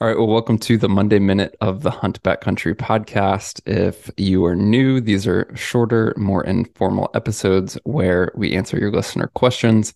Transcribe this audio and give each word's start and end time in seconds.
All 0.00 0.06
right. 0.06 0.16
Well, 0.16 0.28
welcome 0.28 0.58
to 0.58 0.78
the 0.78 0.88
Monday 0.88 1.18
Minute 1.18 1.56
of 1.60 1.82
the 1.82 1.90
Hunt 1.90 2.22
Backcountry 2.22 2.76
podcast. 2.76 3.60
If 3.66 4.08
you 4.16 4.44
are 4.44 4.54
new, 4.54 5.00
these 5.00 5.26
are 5.26 5.50
shorter, 5.56 6.14
more 6.16 6.44
informal 6.44 7.10
episodes 7.14 7.76
where 7.82 8.30
we 8.36 8.52
answer 8.52 8.78
your 8.78 8.92
listener 8.92 9.26
questions. 9.34 9.94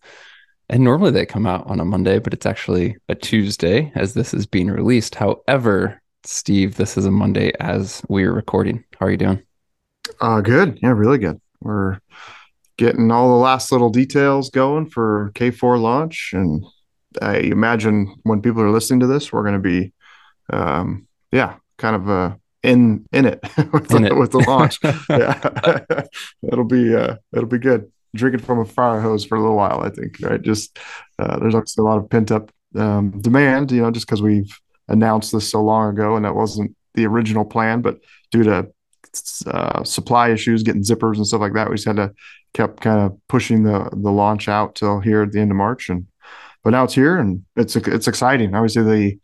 And 0.68 0.82
normally 0.82 1.12
they 1.12 1.24
come 1.24 1.46
out 1.46 1.64
on 1.68 1.78
a 1.78 1.84
Monday, 1.84 2.18
but 2.18 2.34
it's 2.34 2.46
actually 2.46 2.96
a 3.08 3.14
Tuesday 3.14 3.92
as 3.94 4.14
this 4.14 4.34
is 4.34 4.44
being 4.44 4.72
released. 4.72 5.14
However, 5.14 6.02
Steve, 6.24 6.74
this 6.74 6.96
is 6.96 7.06
a 7.06 7.12
Monday 7.12 7.52
as 7.60 8.02
we 8.08 8.24
are 8.24 8.32
recording. 8.32 8.82
How 8.98 9.06
are 9.06 9.10
you 9.12 9.16
doing? 9.16 9.42
Uh, 10.20 10.40
good. 10.40 10.80
Yeah, 10.82 10.90
really 10.90 11.18
good. 11.18 11.40
We're 11.60 12.00
getting 12.76 13.12
all 13.12 13.28
the 13.28 13.44
last 13.44 13.70
little 13.70 13.90
details 13.90 14.50
going 14.50 14.90
for 14.90 15.30
K4 15.36 15.80
launch 15.80 16.30
and 16.32 16.64
I 17.20 17.36
imagine 17.36 18.14
when 18.22 18.42
people 18.42 18.62
are 18.62 18.70
listening 18.70 19.00
to 19.00 19.06
this, 19.06 19.32
we're 19.32 19.42
going 19.42 19.54
to 19.54 19.60
be, 19.60 19.92
um, 20.50 21.06
yeah, 21.30 21.56
kind 21.78 21.96
of 21.96 22.08
uh, 22.08 22.34
in 22.62 23.06
in 23.12 23.26
it, 23.26 23.40
with, 23.72 23.92
in 23.92 24.02
the, 24.02 24.08
it. 24.08 24.16
with 24.16 24.32
the 24.32 24.38
launch. 24.38 24.78
yeah, 25.10 26.04
it'll 26.52 26.64
be 26.64 26.94
uh, 26.94 27.16
it'll 27.32 27.46
be 27.46 27.58
good. 27.58 27.90
Drinking 28.14 28.42
from 28.42 28.58
a 28.60 28.64
fire 28.64 29.00
hose 29.00 29.24
for 29.24 29.36
a 29.36 29.40
little 29.40 29.56
while, 29.56 29.80
I 29.80 29.88
think. 29.88 30.18
Right, 30.20 30.40
just 30.40 30.78
uh, 31.18 31.38
there's 31.38 31.54
obviously 31.54 31.82
a 31.82 31.84
lot 31.84 31.98
of 31.98 32.10
pent 32.10 32.30
up 32.30 32.52
um, 32.76 33.20
demand, 33.20 33.72
you 33.72 33.82
know, 33.82 33.90
just 33.90 34.06
because 34.06 34.22
we've 34.22 34.58
announced 34.88 35.32
this 35.32 35.50
so 35.50 35.62
long 35.62 35.94
ago, 35.94 36.16
and 36.16 36.24
that 36.24 36.34
wasn't 36.34 36.76
the 36.94 37.06
original 37.06 37.44
plan, 37.44 37.80
but 37.80 38.00
due 38.30 38.42
to 38.44 38.68
uh, 39.46 39.84
supply 39.84 40.30
issues, 40.30 40.62
getting 40.62 40.82
zippers 40.82 41.16
and 41.16 41.26
stuff 41.26 41.40
like 41.40 41.54
that, 41.54 41.68
we 41.68 41.76
just 41.76 41.86
had 41.86 41.96
to 41.96 42.12
kept 42.54 42.80
kind 42.80 43.00
of 43.00 43.18
pushing 43.28 43.62
the 43.62 43.88
the 43.92 44.10
launch 44.10 44.48
out 44.48 44.74
till 44.74 45.00
here 45.00 45.22
at 45.22 45.32
the 45.32 45.40
end 45.40 45.50
of 45.50 45.56
March, 45.56 45.88
and 45.88 46.06
but 46.64 46.70
now 46.70 46.84
it's 46.84 46.94
here 46.94 47.18
and 47.18 47.44
it's 47.56 47.76
it's 47.76 48.08
exciting. 48.08 48.54
Obviously, 48.54 48.82
the 48.82 49.18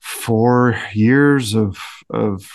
four 0.00 0.80
years 0.92 1.54
of 1.54 1.78
of 2.10 2.48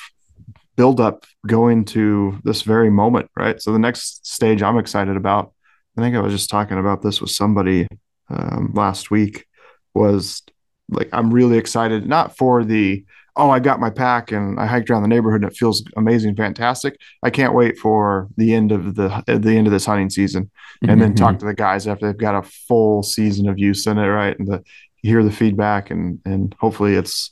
build 0.75 0.99
up 0.99 1.25
going 1.47 1.85
to 1.85 2.39
this 2.43 2.63
very 2.63 2.89
moment, 2.89 3.29
right? 3.35 3.61
So 3.61 3.71
the 3.71 3.79
next 3.79 4.25
stage 4.25 4.61
I'm 4.61 4.77
excited 4.77 5.15
about. 5.15 5.53
I 5.97 6.01
think 6.01 6.15
I 6.15 6.19
was 6.19 6.33
just 6.33 6.49
talking 6.49 6.77
about 6.77 7.01
this 7.01 7.21
with 7.21 7.29
somebody 7.29 7.87
um, 8.29 8.71
last 8.73 9.11
week. 9.11 9.45
Was 9.93 10.41
like 10.89 11.09
I'm 11.13 11.33
really 11.33 11.57
excited 11.57 12.05
not 12.05 12.37
for 12.37 12.63
the 12.63 13.05
oh, 13.37 13.49
I 13.49 13.59
got 13.59 13.79
my 13.79 13.89
pack 13.89 14.31
and 14.31 14.59
I 14.59 14.65
hiked 14.65 14.89
around 14.89 15.01
the 15.01 15.07
neighborhood 15.07 15.43
and 15.43 15.51
it 15.51 15.57
feels 15.57 15.83
amazing, 15.97 16.35
fantastic. 16.35 16.97
I 17.23 17.29
can't 17.29 17.53
wait 17.53 17.77
for 17.77 18.29
the 18.37 18.53
end 18.53 18.71
of 18.71 18.95
the 18.95 19.23
the 19.27 19.57
end 19.57 19.67
of 19.67 19.73
this 19.73 19.85
hunting 19.85 20.09
season, 20.09 20.49
and 20.81 20.91
mm-hmm. 20.91 20.99
then 20.99 21.15
talk 21.15 21.31
mm-hmm. 21.31 21.39
to 21.39 21.45
the 21.45 21.53
guys 21.53 21.87
after 21.87 22.05
they've 22.05 22.17
got 22.17 22.35
a 22.35 22.47
full 22.67 23.03
season 23.03 23.49
of 23.49 23.59
use 23.59 23.85
in 23.87 23.97
it, 23.97 24.07
right? 24.07 24.37
And 24.37 24.47
the 24.47 24.63
hear 25.01 25.23
the 25.23 25.31
feedback 25.31 25.91
and 25.91 26.19
and 26.25 26.55
hopefully 26.59 26.95
it's 26.95 27.31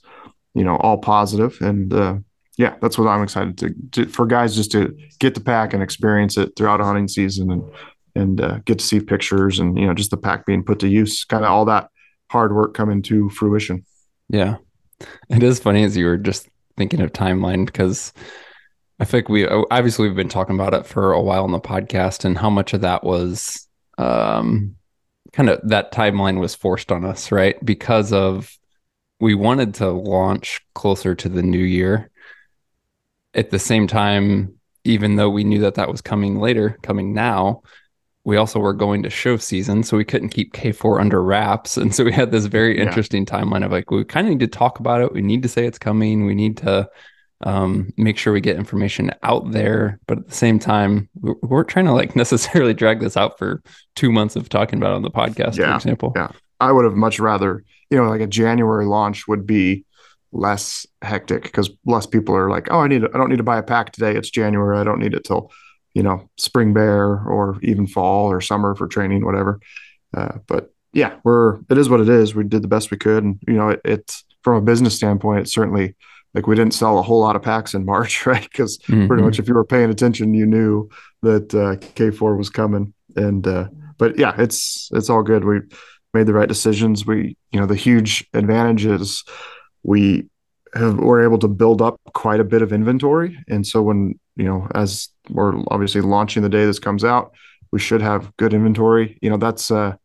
you 0.53 0.63
know 0.63 0.75
all 0.77 0.99
positive 0.99 1.57
and 1.61 1.91
uh, 1.93 2.15
yeah, 2.57 2.75
that's 2.81 2.97
what 2.97 3.07
I'm 3.07 3.23
excited 3.23 3.57
to, 3.59 3.73
to, 3.93 4.05
for 4.05 4.27
guys 4.27 4.55
just 4.55 4.71
to 4.73 4.95
get 5.19 5.33
the 5.33 5.41
pack 5.41 5.73
and 5.73 5.81
experience 5.81 6.37
it 6.37 6.51
throughout 6.55 6.81
a 6.81 6.85
hunting 6.85 7.07
season 7.07 7.51
and 7.51 7.63
and 8.15 8.41
uh, 8.41 8.59
get 8.65 8.77
to 8.77 8.85
see 8.85 8.99
pictures 8.99 9.59
and 9.59 9.77
you 9.77 9.87
know 9.87 9.93
just 9.93 10.11
the 10.11 10.17
pack 10.17 10.45
being 10.45 10.63
put 10.63 10.79
to 10.79 10.87
use, 10.87 11.25
kind 11.25 11.43
of 11.43 11.51
all 11.51 11.65
that 11.65 11.89
hard 12.29 12.53
work 12.53 12.73
coming 12.73 13.01
to 13.03 13.29
fruition. 13.29 13.85
Yeah, 14.29 14.57
it 15.29 15.43
is 15.43 15.59
funny 15.59 15.83
as 15.83 15.95
you 15.97 16.05
were 16.05 16.17
just 16.17 16.47
thinking 16.77 17.01
of 17.01 17.13
timeline 17.13 17.65
because 17.65 18.13
I 18.99 19.05
think 19.05 19.29
we 19.29 19.47
obviously 19.47 20.07
we've 20.07 20.15
been 20.15 20.29
talking 20.29 20.55
about 20.55 20.73
it 20.73 20.85
for 20.85 21.13
a 21.13 21.21
while 21.21 21.43
on 21.43 21.51
the 21.51 21.59
podcast 21.59 22.25
and 22.25 22.37
how 22.37 22.49
much 22.49 22.73
of 22.73 22.81
that 22.81 23.03
was 23.03 23.67
um, 23.97 24.75
kind 25.33 25.49
of 25.49 25.59
that 25.67 25.91
timeline 25.91 26.39
was 26.39 26.55
forced 26.55 26.91
on 26.91 27.03
us, 27.03 27.31
right? 27.31 27.63
Because 27.63 28.13
of 28.13 28.57
we 29.19 29.35
wanted 29.35 29.75
to 29.75 29.89
launch 29.89 30.61
closer 30.75 31.15
to 31.15 31.29
the 31.29 31.43
new 31.43 31.63
year. 31.63 32.09
At 33.33 33.49
the 33.49 33.59
same 33.59 33.87
time, 33.87 34.59
even 34.83 35.15
though 35.15 35.29
we 35.29 35.43
knew 35.43 35.61
that 35.61 35.75
that 35.75 35.89
was 35.89 36.01
coming 36.01 36.39
later, 36.39 36.77
coming 36.83 37.13
now, 37.13 37.63
we 38.25 38.37
also 38.37 38.59
were 38.59 38.73
going 38.73 39.03
to 39.03 39.09
show 39.09 39.37
season, 39.37 39.83
so 39.83 39.97
we 39.97 40.05
couldn't 40.05 40.29
keep 40.29 40.53
K4 40.53 40.99
under 40.99 41.21
wraps. 41.21 41.75
And 41.75 41.93
so 41.93 42.05
we 42.05 42.11
had 42.11 42.31
this 42.31 42.45
very 42.45 42.79
interesting 42.79 43.25
yeah. 43.27 43.39
timeline 43.39 43.65
of 43.65 43.71
like, 43.71 43.91
we 43.91 44.05
kind 44.05 44.27
of 44.27 44.31
need 44.31 44.39
to 44.39 44.47
talk 44.47 44.79
about 44.79 45.01
it. 45.01 45.11
We 45.11 45.21
need 45.21 45.43
to 45.43 45.49
say 45.49 45.65
it's 45.65 45.77
coming. 45.77 46.25
We 46.25 46.35
need 46.35 46.57
to 46.57 46.89
um, 47.41 47.91
make 47.97 48.17
sure 48.17 48.31
we 48.31 48.39
get 48.39 48.55
information 48.55 49.11
out 49.23 49.51
there. 49.51 49.99
But 50.07 50.19
at 50.19 50.27
the 50.27 50.35
same 50.35 50.57
time, 50.57 51.09
we 51.19 51.33
we're 51.41 51.65
trying 51.65 51.85
to 51.85 51.93
like 51.93 52.15
necessarily 52.15 52.73
drag 52.73 53.01
this 53.01 53.17
out 53.17 53.37
for 53.37 53.61
two 53.95 54.11
months 54.11 54.35
of 54.35 54.47
talking 54.49 54.79
about 54.79 54.91
it 54.91 54.95
on 54.95 55.01
the 55.01 55.11
podcast, 55.11 55.57
yeah. 55.57 55.71
for 55.71 55.75
example. 55.75 56.13
Yeah. 56.15 56.31
I 56.59 56.71
would 56.71 56.85
have 56.85 56.95
much 56.95 57.19
rather, 57.19 57.65
you 57.89 57.97
know, 57.97 58.09
like 58.09 58.21
a 58.21 58.27
January 58.27 58.85
launch 58.85 59.27
would 59.27 59.45
be 59.45 59.83
less 60.31 60.87
hectic 61.01 61.43
because 61.43 61.69
less 61.85 62.05
people 62.05 62.35
are 62.35 62.49
like, 62.49 62.69
oh, 62.71 62.79
I 62.79 62.87
need, 62.87 63.03
I 63.03 63.17
don't 63.17 63.29
need 63.29 63.37
to 63.37 63.43
buy 63.43 63.57
a 63.57 63.63
pack 63.63 63.91
today. 63.91 64.15
It's 64.15 64.29
January. 64.29 64.77
I 64.77 64.85
don't 64.85 64.99
need 64.99 65.13
it 65.13 65.25
till 65.25 65.51
you 65.93 66.03
know, 66.03 66.29
spring 66.37 66.73
bear 66.73 67.19
or 67.19 67.57
even 67.61 67.87
fall 67.87 68.31
or 68.31 68.41
summer 68.41 68.75
for 68.75 68.87
training, 68.87 69.25
whatever. 69.25 69.59
Uh, 70.15 70.37
but 70.47 70.73
yeah, 70.93 71.15
we're 71.23 71.59
it 71.69 71.77
is 71.77 71.89
what 71.89 72.01
it 72.01 72.09
is. 72.09 72.35
We 72.35 72.43
did 72.43 72.61
the 72.61 72.67
best 72.67 72.91
we 72.91 72.97
could, 72.97 73.23
and 73.23 73.39
you 73.47 73.53
know, 73.53 73.69
it, 73.69 73.81
it's 73.83 74.23
from 74.43 74.57
a 74.57 74.61
business 74.61 74.95
standpoint, 74.95 75.41
it's 75.41 75.53
certainly 75.53 75.95
like 76.33 76.47
we 76.47 76.55
didn't 76.55 76.73
sell 76.73 76.99
a 76.99 77.03
whole 77.03 77.19
lot 77.19 77.35
of 77.35 77.41
packs 77.41 77.73
in 77.73 77.85
March, 77.85 78.25
right? 78.25 78.43
Because 78.43 78.77
mm-hmm. 78.79 79.07
pretty 79.07 79.23
much 79.23 79.39
if 79.39 79.47
you 79.47 79.53
were 79.53 79.65
paying 79.65 79.89
attention, 79.89 80.33
you 80.33 80.45
knew 80.45 80.89
that 81.21 81.53
uh, 81.53 81.75
K4 81.95 82.37
was 82.37 82.49
coming. 82.49 82.93
And 83.15 83.45
uh, 83.47 83.69
but 83.97 84.17
yeah, 84.17 84.33
it's 84.37 84.89
it's 84.93 85.09
all 85.09 85.23
good. 85.23 85.45
We 85.45 85.61
made 86.13 86.27
the 86.27 86.33
right 86.33 86.47
decisions. 86.47 87.05
We 87.05 87.37
you 87.51 87.59
know 87.59 87.65
the 87.65 87.75
huge 87.75 88.27
advantage 88.33 88.85
is 88.85 89.23
we 89.83 90.29
have 90.73 90.97
we're 90.97 91.23
able 91.23 91.39
to 91.39 91.47
build 91.47 91.81
up 91.81 91.99
quite 92.13 92.39
a 92.39 92.43
bit 92.43 92.61
of 92.61 92.73
inventory, 92.73 93.37
and 93.47 93.65
so 93.65 93.81
when 93.81 94.19
you 94.35 94.45
know 94.45 94.67
as 94.73 95.09
we're 95.29 95.57
obviously 95.67 96.01
launching 96.01 96.43
the 96.43 96.49
day 96.49 96.65
this 96.65 96.79
comes 96.79 97.03
out. 97.03 97.33
We 97.71 97.79
should 97.79 98.01
have 98.01 98.35
good 98.37 98.53
inventory. 98.53 99.17
You 99.21 99.31
know, 99.31 99.37
that's 99.37 99.71
uh, 99.71 99.95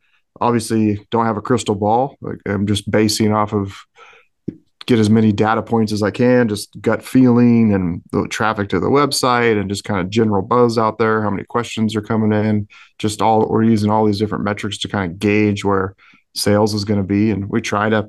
obviously 0.40 1.06
don't 1.10 1.26
have 1.26 1.36
a 1.36 1.42
crystal 1.42 1.74
ball. 1.74 2.16
Like 2.20 2.38
I'm 2.46 2.66
just 2.66 2.90
basing 2.90 3.32
off 3.32 3.52
of 3.52 3.76
get 4.86 4.98
as 4.98 5.10
many 5.10 5.32
data 5.32 5.62
points 5.62 5.92
as 5.92 6.02
I 6.02 6.10
can, 6.10 6.48
just 6.48 6.80
gut 6.80 7.04
feeling 7.04 7.74
and 7.74 8.00
the 8.10 8.26
traffic 8.28 8.70
to 8.70 8.80
the 8.80 8.86
website 8.86 9.60
and 9.60 9.68
just 9.68 9.84
kind 9.84 10.00
of 10.00 10.08
general 10.08 10.40
buzz 10.40 10.78
out 10.78 10.96
there. 10.96 11.22
How 11.22 11.28
many 11.28 11.44
questions 11.44 11.94
are 11.94 12.00
coming 12.00 12.32
in? 12.32 12.66
Just 12.98 13.20
all 13.20 13.46
we're 13.46 13.64
using 13.64 13.90
all 13.90 14.06
these 14.06 14.18
different 14.18 14.44
metrics 14.44 14.78
to 14.78 14.88
kind 14.88 15.12
of 15.12 15.18
gauge 15.18 15.62
where 15.62 15.94
sales 16.34 16.72
is 16.72 16.86
going 16.86 17.00
to 17.00 17.06
be, 17.06 17.30
and 17.30 17.50
we 17.50 17.60
try 17.60 17.90
to 17.90 18.08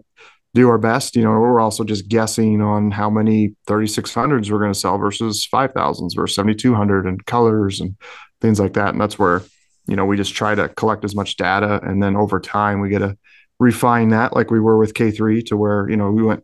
do 0.54 0.70
our 0.70 0.78
best. 0.78 1.16
You 1.16 1.24
know, 1.24 1.32
we're 1.32 1.60
also 1.60 1.84
just 1.84 2.08
guessing 2.08 2.62
on 2.62 2.92
how 2.92 3.10
many 3.10 3.56
3600s 3.68 4.50
we're 4.50 4.60
going 4.60 4.74
to 4.74 4.80
sell 4.80 4.98
versus 4.98 5.48
5000s 5.52 6.16
versus 6.16 6.36
7200 6.36 7.06
and 7.06 7.24
colors 7.26 7.80
and 7.80 7.96
things 8.42 8.60
like 8.60 8.74
that. 8.74 8.90
And 8.90 9.02
that's 9.02 9.20
where, 9.20 9.44
you 9.88 9.96
know, 9.96 10.06
we 10.06 10.18
just 10.18 10.34
try 10.34 10.56
to 10.56 10.70
collect 10.70 11.06
as 11.06 11.16
much 11.16 11.38
data. 11.38 11.80
And 11.84 12.02
then 12.02 12.16
over 12.16 12.40
time, 12.40 12.80
we 12.80 12.90
get 12.90 13.00
to 13.00 13.18
refine 13.60 14.10
that 14.10 14.34
like 14.34 14.52
we 14.52 14.60
were 14.60 14.78
with 14.78 14.94
K3 14.94 15.46
to 15.48 15.58
where, 15.58 15.90
you 15.90 15.98
know, 15.98 16.12
we 16.12 16.24
went 16.24 16.44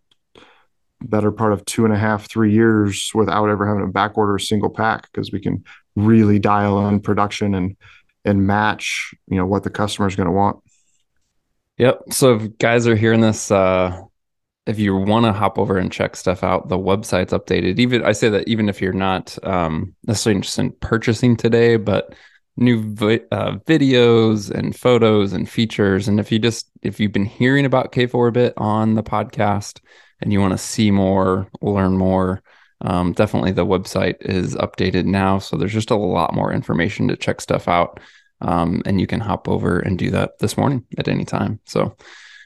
better 1.01 1.31
part 1.31 1.53
of 1.53 1.63
two 1.65 1.85
and 1.85 1.93
a 1.93 1.97
half, 1.97 2.29
three 2.29 2.53
years 2.53 3.11
without 3.13 3.49
ever 3.49 3.67
having 3.67 3.85
to 3.85 3.91
back 3.91 4.17
order 4.17 4.35
a 4.35 4.39
single 4.39 4.69
pack 4.69 5.07
because 5.11 5.31
we 5.31 5.39
can 5.39 5.63
really 5.95 6.39
dial 6.39 6.87
in 6.87 6.99
production 6.99 7.53
and, 7.53 7.75
and 8.23 8.45
match, 8.45 9.13
you 9.27 9.37
know, 9.37 9.45
what 9.45 9.63
the 9.63 9.69
customer 9.69 10.07
is 10.07 10.15
going 10.15 10.27
to 10.27 10.31
want. 10.31 10.57
Yep. 11.77 12.03
So 12.11 12.35
if 12.35 12.57
guys 12.57 12.87
are 12.87 12.95
hearing 12.95 13.21
this, 13.21 13.51
uh, 13.51 14.01
if 14.65 14.79
you 14.79 14.95
want 14.95 15.25
to 15.25 15.33
hop 15.33 15.59
over 15.59 15.77
and 15.77 15.91
check 15.91 16.15
stuff 16.15 16.43
out, 16.43 16.69
the 16.69 16.77
website's 16.77 17.33
updated. 17.33 17.79
Even 17.79 18.03
I 18.03 18.13
say 18.13 18.29
that 18.29 18.47
even 18.47 18.69
if 18.69 18.81
you're 18.81 18.93
not 18.93 19.37
um, 19.45 19.93
necessarily 20.07 20.37
interested 20.37 20.61
in 20.61 20.71
purchasing 20.73 21.35
today, 21.35 21.75
but 21.75 22.15
new 22.57 22.93
vi- 22.93 23.25
uh, 23.31 23.57
videos 23.65 24.49
and 24.49 24.75
photos 24.75 25.33
and 25.33 25.49
features. 25.49 26.07
And 26.07 26.19
if 26.19 26.31
you 26.31 26.39
just 26.39 26.69
if 26.81 26.99
you've 26.99 27.11
been 27.11 27.25
hearing 27.25 27.65
about 27.65 27.91
K4 27.91 28.29
a 28.29 28.31
bit 28.31 28.53
on 28.57 28.95
the 28.95 29.03
podcast 29.03 29.79
and 30.21 30.31
you 30.31 30.39
want 30.39 30.53
to 30.53 30.57
see 30.57 30.91
more, 30.91 31.49
learn 31.61 31.97
more, 31.97 32.41
um, 32.81 33.13
definitely 33.13 33.51
the 33.51 33.65
website 33.65 34.15
is 34.21 34.55
updated 34.55 35.05
now. 35.05 35.39
So 35.39 35.57
there's 35.57 35.73
just 35.73 35.91
a 35.91 35.95
lot 35.95 36.33
more 36.33 36.51
information 36.51 37.07
to 37.09 37.17
check 37.17 37.41
stuff 37.41 37.67
out. 37.67 37.99
Um, 38.41 38.81
and 38.85 38.99
you 38.99 39.07
can 39.07 39.19
hop 39.19 39.47
over 39.47 39.79
and 39.79 39.97
do 39.97 40.11
that 40.11 40.39
this 40.39 40.57
morning 40.57 40.85
at 40.97 41.07
any 41.07 41.25
time. 41.25 41.59
So 41.65 41.95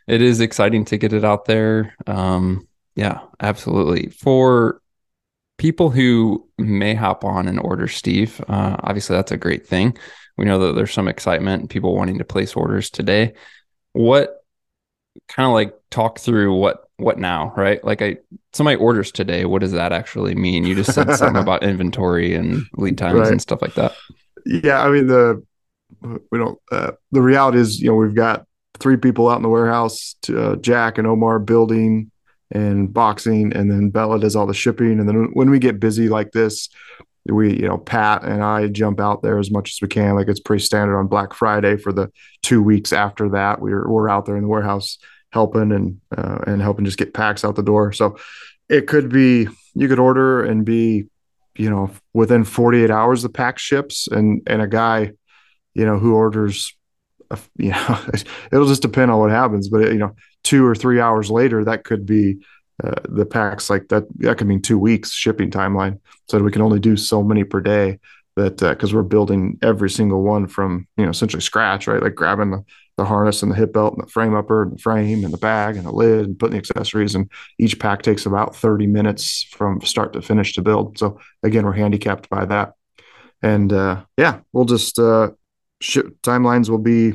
it 0.07 0.21
is 0.21 0.39
exciting 0.39 0.85
to 0.85 0.97
get 0.97 1.13
it 1.13 1.23
out 1.23 1.45
there. 1.45 1.95
Um, 2.07 2.67
yeah, 2.95 3.19
absolutely. 3.39 4.09
For 4.09 4.81
people 5.57 5.89
who 5.89 6.47
may 6.57 6.95
hop 6.95 7.23
on 7.23 7.47
and 7.47 7.59
order 7.59 7.87
Steve, 7.87 8.43
uh, 8.47 8.77
obviously 8.79 9.15
that's 9.15 9.31
a 9.31 9.37
great 9.37 9.67
thing. 9.67 9.97
We 10.37 10.45
know 10.45 10.59
that 10.59 10.73
there's 10.73 10.93
some 10.93 11.07
excitement, 11.07 11.69
people 11.69 11.95
wanting 11.95 12.17
to 12.19 12.23
place 12.23 12.55
orders 12.55 12.89
today. 12.89 13.33
What 13.93 14.43
kind 15.27 15.47
of 15.47 15.53
like 15.53 15.75
talk 15.91 16.19
through 16.19 16.55
what 16.55 16.85
what 16.97 17.17
now, 17.17 17.53
right? 17.55 17.83
Like 17.83 18.01
I 18.01 18.17
somebody 18.53 18.77
orders 18.77 19.11
today, 19.11 19.45
what 19.45 19.61
does 19.61 19.71
that 19.73 19.91
actually 19.91 20.35
mean? 20.35 20.65
You 20.65 20.75
just 20.75 20.93
said 20.93 21.13
something 21.15 21.41
about 21.41 21.63
inventory 21.63 22.35
and 22.35 22.63
lead 22.73 22.97
times 22.97 23.19
right. 23.19 23.31
and 23.31 23.41
stuff 23.41 23.61
like 23.61 23.75
that. 23.75 23.93
Yeah, 24.45 24.81
I 24.81 24.89
mean 24.89 25.07
the 25.07 25.43
we 26.01 26.37
don't. 26.37 26.59
Uh, 26.71 26.91
the 27.11 27.21
reality 27.21 27.59
is, 27.59 27.79
you 27.79 27.89
know, 27.89 27.95
we've 27.95 28.15
got 28.15 28.45
three 28.79 28.97
people 28.97 29.29
out 29.29 29.37
in 29.37 29.43
the 29.43 29.49
warehouse, 29.49 30.15
to, 30.23 30.41
uh, 30.41 30.55
Jack 30.57 30.97
and 30.97 31.07
Omar 31.07 31.39
building 31.39 32.11
and 32.51 32.93
boxing, 32.93 33.53
and 33.53 33.69
then 33.69 33.89
Bella 33.89 34.19
does 34.19 34.35
all 34.35 34.47
the 34.47 34.53
shipping. 34.53 34.99
And 34.99 35.07
then 35.07 35.29
when 35.33 35.49
we 35.49 35.59
get 35.59 35.79
busy 35.79 36.09
like 36.09 36.31
this, 36.31 36.69
we 37.25 37.53
you 37.53 37.67
know 37.67 37.77
pat 37.77 38.23
and 38.23 38.43
i 38.43 38.67
jump 38.67 38.99
out 38.99 39.21
there 39.21 39.39
as 39.39 39.51
much 39.51 39.71
as 39.71 39.81
we 39.81 39.87
can 39.87 40.15
like 40.15 40.27
it's 40.27 40.39
pretty 40.39 40.63
standard 40.63 40.97
on 40.97 41.07
black 41.07 41.33
friday 41.33 41.77
for 41.77 41.91
the 41.91 42.11
two 42.41 42.61
weeks 42.61 42.93
after 42.93 43.29
that 43.29 43.59
we're, 43.59 43.87
we're 43.87 44.09
out 44.09 44.25
there 44.25 44.37
in 44.37 44.43
the 44.43 44.47
warehouse 44.47 44.97
helping 45.31 45.71
and 45.71 45.99
uh, 46.17 46.39
and 46.47 46.61
helping 46.61 46.85
just 46.85 46.97
get 46.97 47.13
packs 47.13 47.43
out 47.43 47.55
the 47.55 47.63
door 47.63 47.91
so 47.91 48.17
it 48.67 48.87
could 48.87 49.09
be 49.09 49.47
you 49.75 49.87
could 49.87 49.99
order 49.99 50.43
and 50.43 50.65
be 50.65 51.05
you 51.55 51.69
know 51.69 51.91
within 52.13 52.43
48 52.43 52.89
hours 52.89 53.21
the 53.21 53.29
pack 53.29 53.59
ships 53.59 54.07
and 54.07 54.41
and 54.47 54.61
a 54.61 54.67
guy 54.67 55.11
you 55.73 55.85
know 55.85 55.97
who 55.97 56.13
orders 56.13 56.75
a, 57.31 57.37
you 57.57 57.71
know 57.71 57.99
it'll 58.51 58.67
just 58.67 58.81
depend 58.81 59.11
on 59.11 59.19
what 59.19 59.31
happens 59.31 59.69
but 59.69 59.91
you 59.91 59.97
know 59.97 60.15
two 60.43 60.65
or 60.65 60.75
three 60.75 60.99
hours 60.99 61.29
later 61.29 61.63
that 61.63 61.83
could 61.83 62.05
be 62.05 62.37
uh, 62.83 62.95
the 63.09 63.25
packs 63.25 63.69
like 63.69 63.87
that 63.89 64.03
that 64.15 64.37
could 64.37 64.47
mean 64.47 64.61
two 64.61 64.79
weeks 64.79 65.11
shipping 65.11 65.51
timeline 65.51 65.99
so 66.29 66.39
we 66.39 66.51
can 66.51 66.61
only 66.61 66.79
do 66.79 66.95
so 66.95 67.23
many 67.23 67.43
per 67.43 67.59
day 67.59 67.99
that 68.39 68.57
because 68.57 68.93
uh, 68.93 68.97
we're 68.97 69.03
building 69.03 69.57
every 69.61 69.89
single 69.89 70.23
one 70.23 70.47
from 70.47 70.87
you 70.97 71.03
know 71.03 71.09
essentially 71.09 71.41
scratch 71.41 71.87
right? 71.87 72.01
Like 72.01 72.15
grabbing 72.15 72.51
the, 72.51 72.63
the 72.97 73.05
harness 73.05 73.43
and 73.43 73.51
the 73.51 73.55
hip 73.55 73.73
belt 73.73 73.95
and 73.95 74.05
the 74.05 74.11
frame 74.11 74.35
upper 74.35 74.63
and 74.63 74.73
the 74.73 74.79
frame 74.79 75.23
and 75.23 75.33
the 75.33 75.37
bag 75.37 75.75
and 75.75 75.85
the 75.85 75.91
lid 75.91 76.25
and 76.25 76.39
putting 76.39 76.53
the 76.53 76.57
accessories 76.57 77.15
and 77.15 77.29
each 77.57 77.79
pack 77.79 78.01
takes 78.01 78.25
about 78.25 78.55
30 78.55 78.87
minutes 78.87 79.43
from 79.51 79.81
start 79.81 80.13
to 80.13 80.21
finish 80.21 80.53
to 80.53 80.61
build 80.61 80.97
so 80.97 81.19
again 81.43 81.65
we're 81.65 81.73
handicapped 81.73 82.29
by 82.29 82.45
that. 82.45 82.73
And 83.41 83.71
uh, 83.71 84.03
yeah 84.17 84.39
we'll 84.53 84.65
just 84.65 84.97
uh, 84.99 85.31
ship 85.81 86.21
timelines 86.21 86.69
will 86.69 86.77
be 86.77 87.13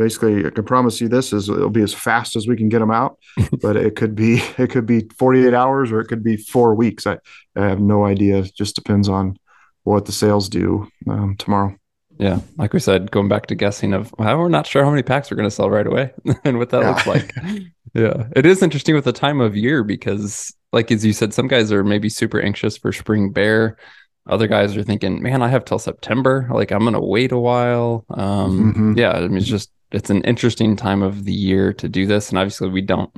basically 0.00 0.46
I 0.46 0.50
can 0.50 0.64
promise 0.64 0.98
you 1.00 1.08
this 1.08 1.32
is 1.32 1.48
it'll 1.48 1.68
be 1.68 1.82
as 1.82 1.92
fast 1.92 2.34
as 2.34 2.48
we 2.48 2.56
can 2.56 2.68
get 2.68 2.78
them 2.78 2.90
out, 2.90 3.18
but 3.60 3.76
it 3.76 3.96
could 3.96 4.14
be 4.14 4.42
it 4.58 4.70
could 4.70 4.86
be 4.86 5.08
48 5.18 5.54
hours 5.54 5.92
or 5.92 6.00
it 6.00 6.08
could 6.08 6.24
be 6.24 6.36
four 6.36 6.74
weeks. 6.74 7.06
I, 7.06 7.18
I 7.54 7.68
have 7.68 7.80
no 7.80 8.04
idea. 8.04 8.38
It 8.38 8.54
just 8.54 8.74
depends 8.74 9.08
on 9.08 9.36
what 9.84 10.06
the 10.06 10.12
sales 10.12 10.48
do 10.48 10.88
um, 11.08 11.36
tomorrow. 11.36 11.76
Yeah, 12.18 12.40
like 12.56 12.72
we 12.74 12.80
said, 12.80 13.10
going 13.10 13.28
back 13.28 13.46
to 13.46 13.54
guessing 13.54 13.92
of 13.92 14.14
well, 14.18 14.38
we're 14.38 14.48
not 14.48 14.66
sure 14.66 14.84
how 14.84 14.90
many 14.90 15.02
packs 15.02 15.30
we're 15.30 15.36
going 15.36 15.48
to 15.48 15.54
sell 15.54 15.70
right 15.70 15.86
away 15.86 16.12
and 16.44 16.58
what 16.58 16.70
that 16.70 16.82
yeah. 16.82 16.88
looks 16.90 17.06
like. 17.06 17.34
yeah, 17.94 18.26
it 18.36 18.46
is 18.46 18.62
interesting 18.62 18.94
with 18.94 19.04
the 19.04 19.12
time 19.12 19.40
of 19.40 19.56
year 19.56 19.84
because, 19.84 20.54
like 20.72 20.90
as 20.90 21.04
you 21.04 21.12
said, 21.12 21.32
some 21.32 21.48
guys 21.48 21.72
are 21.72 21.84
maybe 21.84 22.08
super 22.08 22.40
anxious 22.40 22.76
for 22.76 22.92
spring 22.92 23.32
bear. 23.32 23.76
Other 24.30 24.46
guys 24.46 24.76
are 24.76 24.82
thinking, 24.82 25.22
"Man, 25.22 25.42
I 25.42 25.48
have 25.48 25.64
till 25.64 25.78
September. 25.78 26.48
Like 26.52 26.70
I'm 26.70 26.80
going 26.80 26.94
to 26.94 27.00
wait 27.00 27.32
a 27.32 27.38
while." 27.38 28.04
Um, 28.10 28.72
mm-hmm. 28.72 28.98
Yeah, 28.98 29.12
I 29.12 29.28
mean, 29.28 29.36
it's 29.36 29.46
just 29.46 29.70
it's 29.92 30.10
an 30.10 30.22
interesting 30.22 30.76
time 30.76 31.02
of 31.02 31.24
the 31.24 31.32
year 31.32 31.72
to 31.74 31.88
do 31.88 32.06
this. 32.06 32.30
And 32.30 32.38
obviously, 32.38 32.68
we 32.68 32.80
don't. 32.80 33.10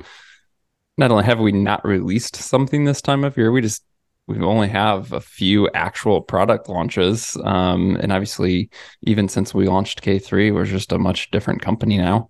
Not 0.97 1.11
only 1.11 1.23
have 1.23 1.39
we 1.39 1.51
not 1.51 1.85
released 1.85 2.35
something 2.35 2.83
this 2.83 3.01
time 3.01 3.23
of 3.23 3.37
year, 3.37 3.51
we 3.51 3.61
just 3.61 3.83
we 4.27 4.39
only 4.39 4.69
have 4.69 5.11
a 5.11 5.21
few 5.21 5.69
actual 5.73 6.21
product 6.21 6.69
launches. 6.69 7.37
Um, 7.43 7.97
and 7.97 8.11
obviously, 8.11 8.69
even 9.01 9.27
since 9.27 9.53
we 9.53 9.67
launched 9.67 10.01
K3, 10.01 10.53
we're 10.53 10.65
just 10.65 10.91
a 10.91 10.99
much 10.99 11.29
different 11.31 11.61
company 11.61 11.97
now. 11.97 12.29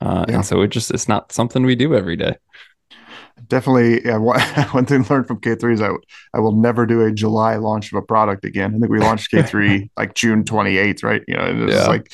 Uh, 0.00 0.24
yeah. 0.28 0.36
And 0.36 0.46
so 0.46 0.62
it 0.62 0.68
just 0.68 0.90
it's 0.90 1.08
not 1.08 1.32
something 1.32 1.64
we 1.64 1.76
do 1.76 1.94
every 1.94 2.16
day. 2.16 2.36
Definitely, 3.48 4.04
yeah, 4.04 4.16
one, 4.72 4.86
thing 4.86 5.04
learned 5.10 5.26
from 5.26 5.40
K3 5.40 5.74
is 5.74 5.82
I, 5.82 5.90
I 6.32 6.40
will 6.40 6.52
never 6.52 6.86
do 6.86 7.02
a 7.02 7.12
July 7.12 7.56
launch 7.56 7.92
of 7.92 7.98
a 7.98 8.02
product 8.02 8.44
again. 8.44 8.74
I 8.74 8.78
think 8.78 8.90
we 8.90 9.00
launched 9.00 9.30
K3 9.32 9.90
like 9.96 10.14
June 10.14 10.44
28th, 10.44 11.02
right? 11.02 11.22
You 11.26 11.36
know, 11.36 11.44
and 11.44 11.62
it's 11.64 11.74
yeah. 11.74 11.86
like 11.86 12.12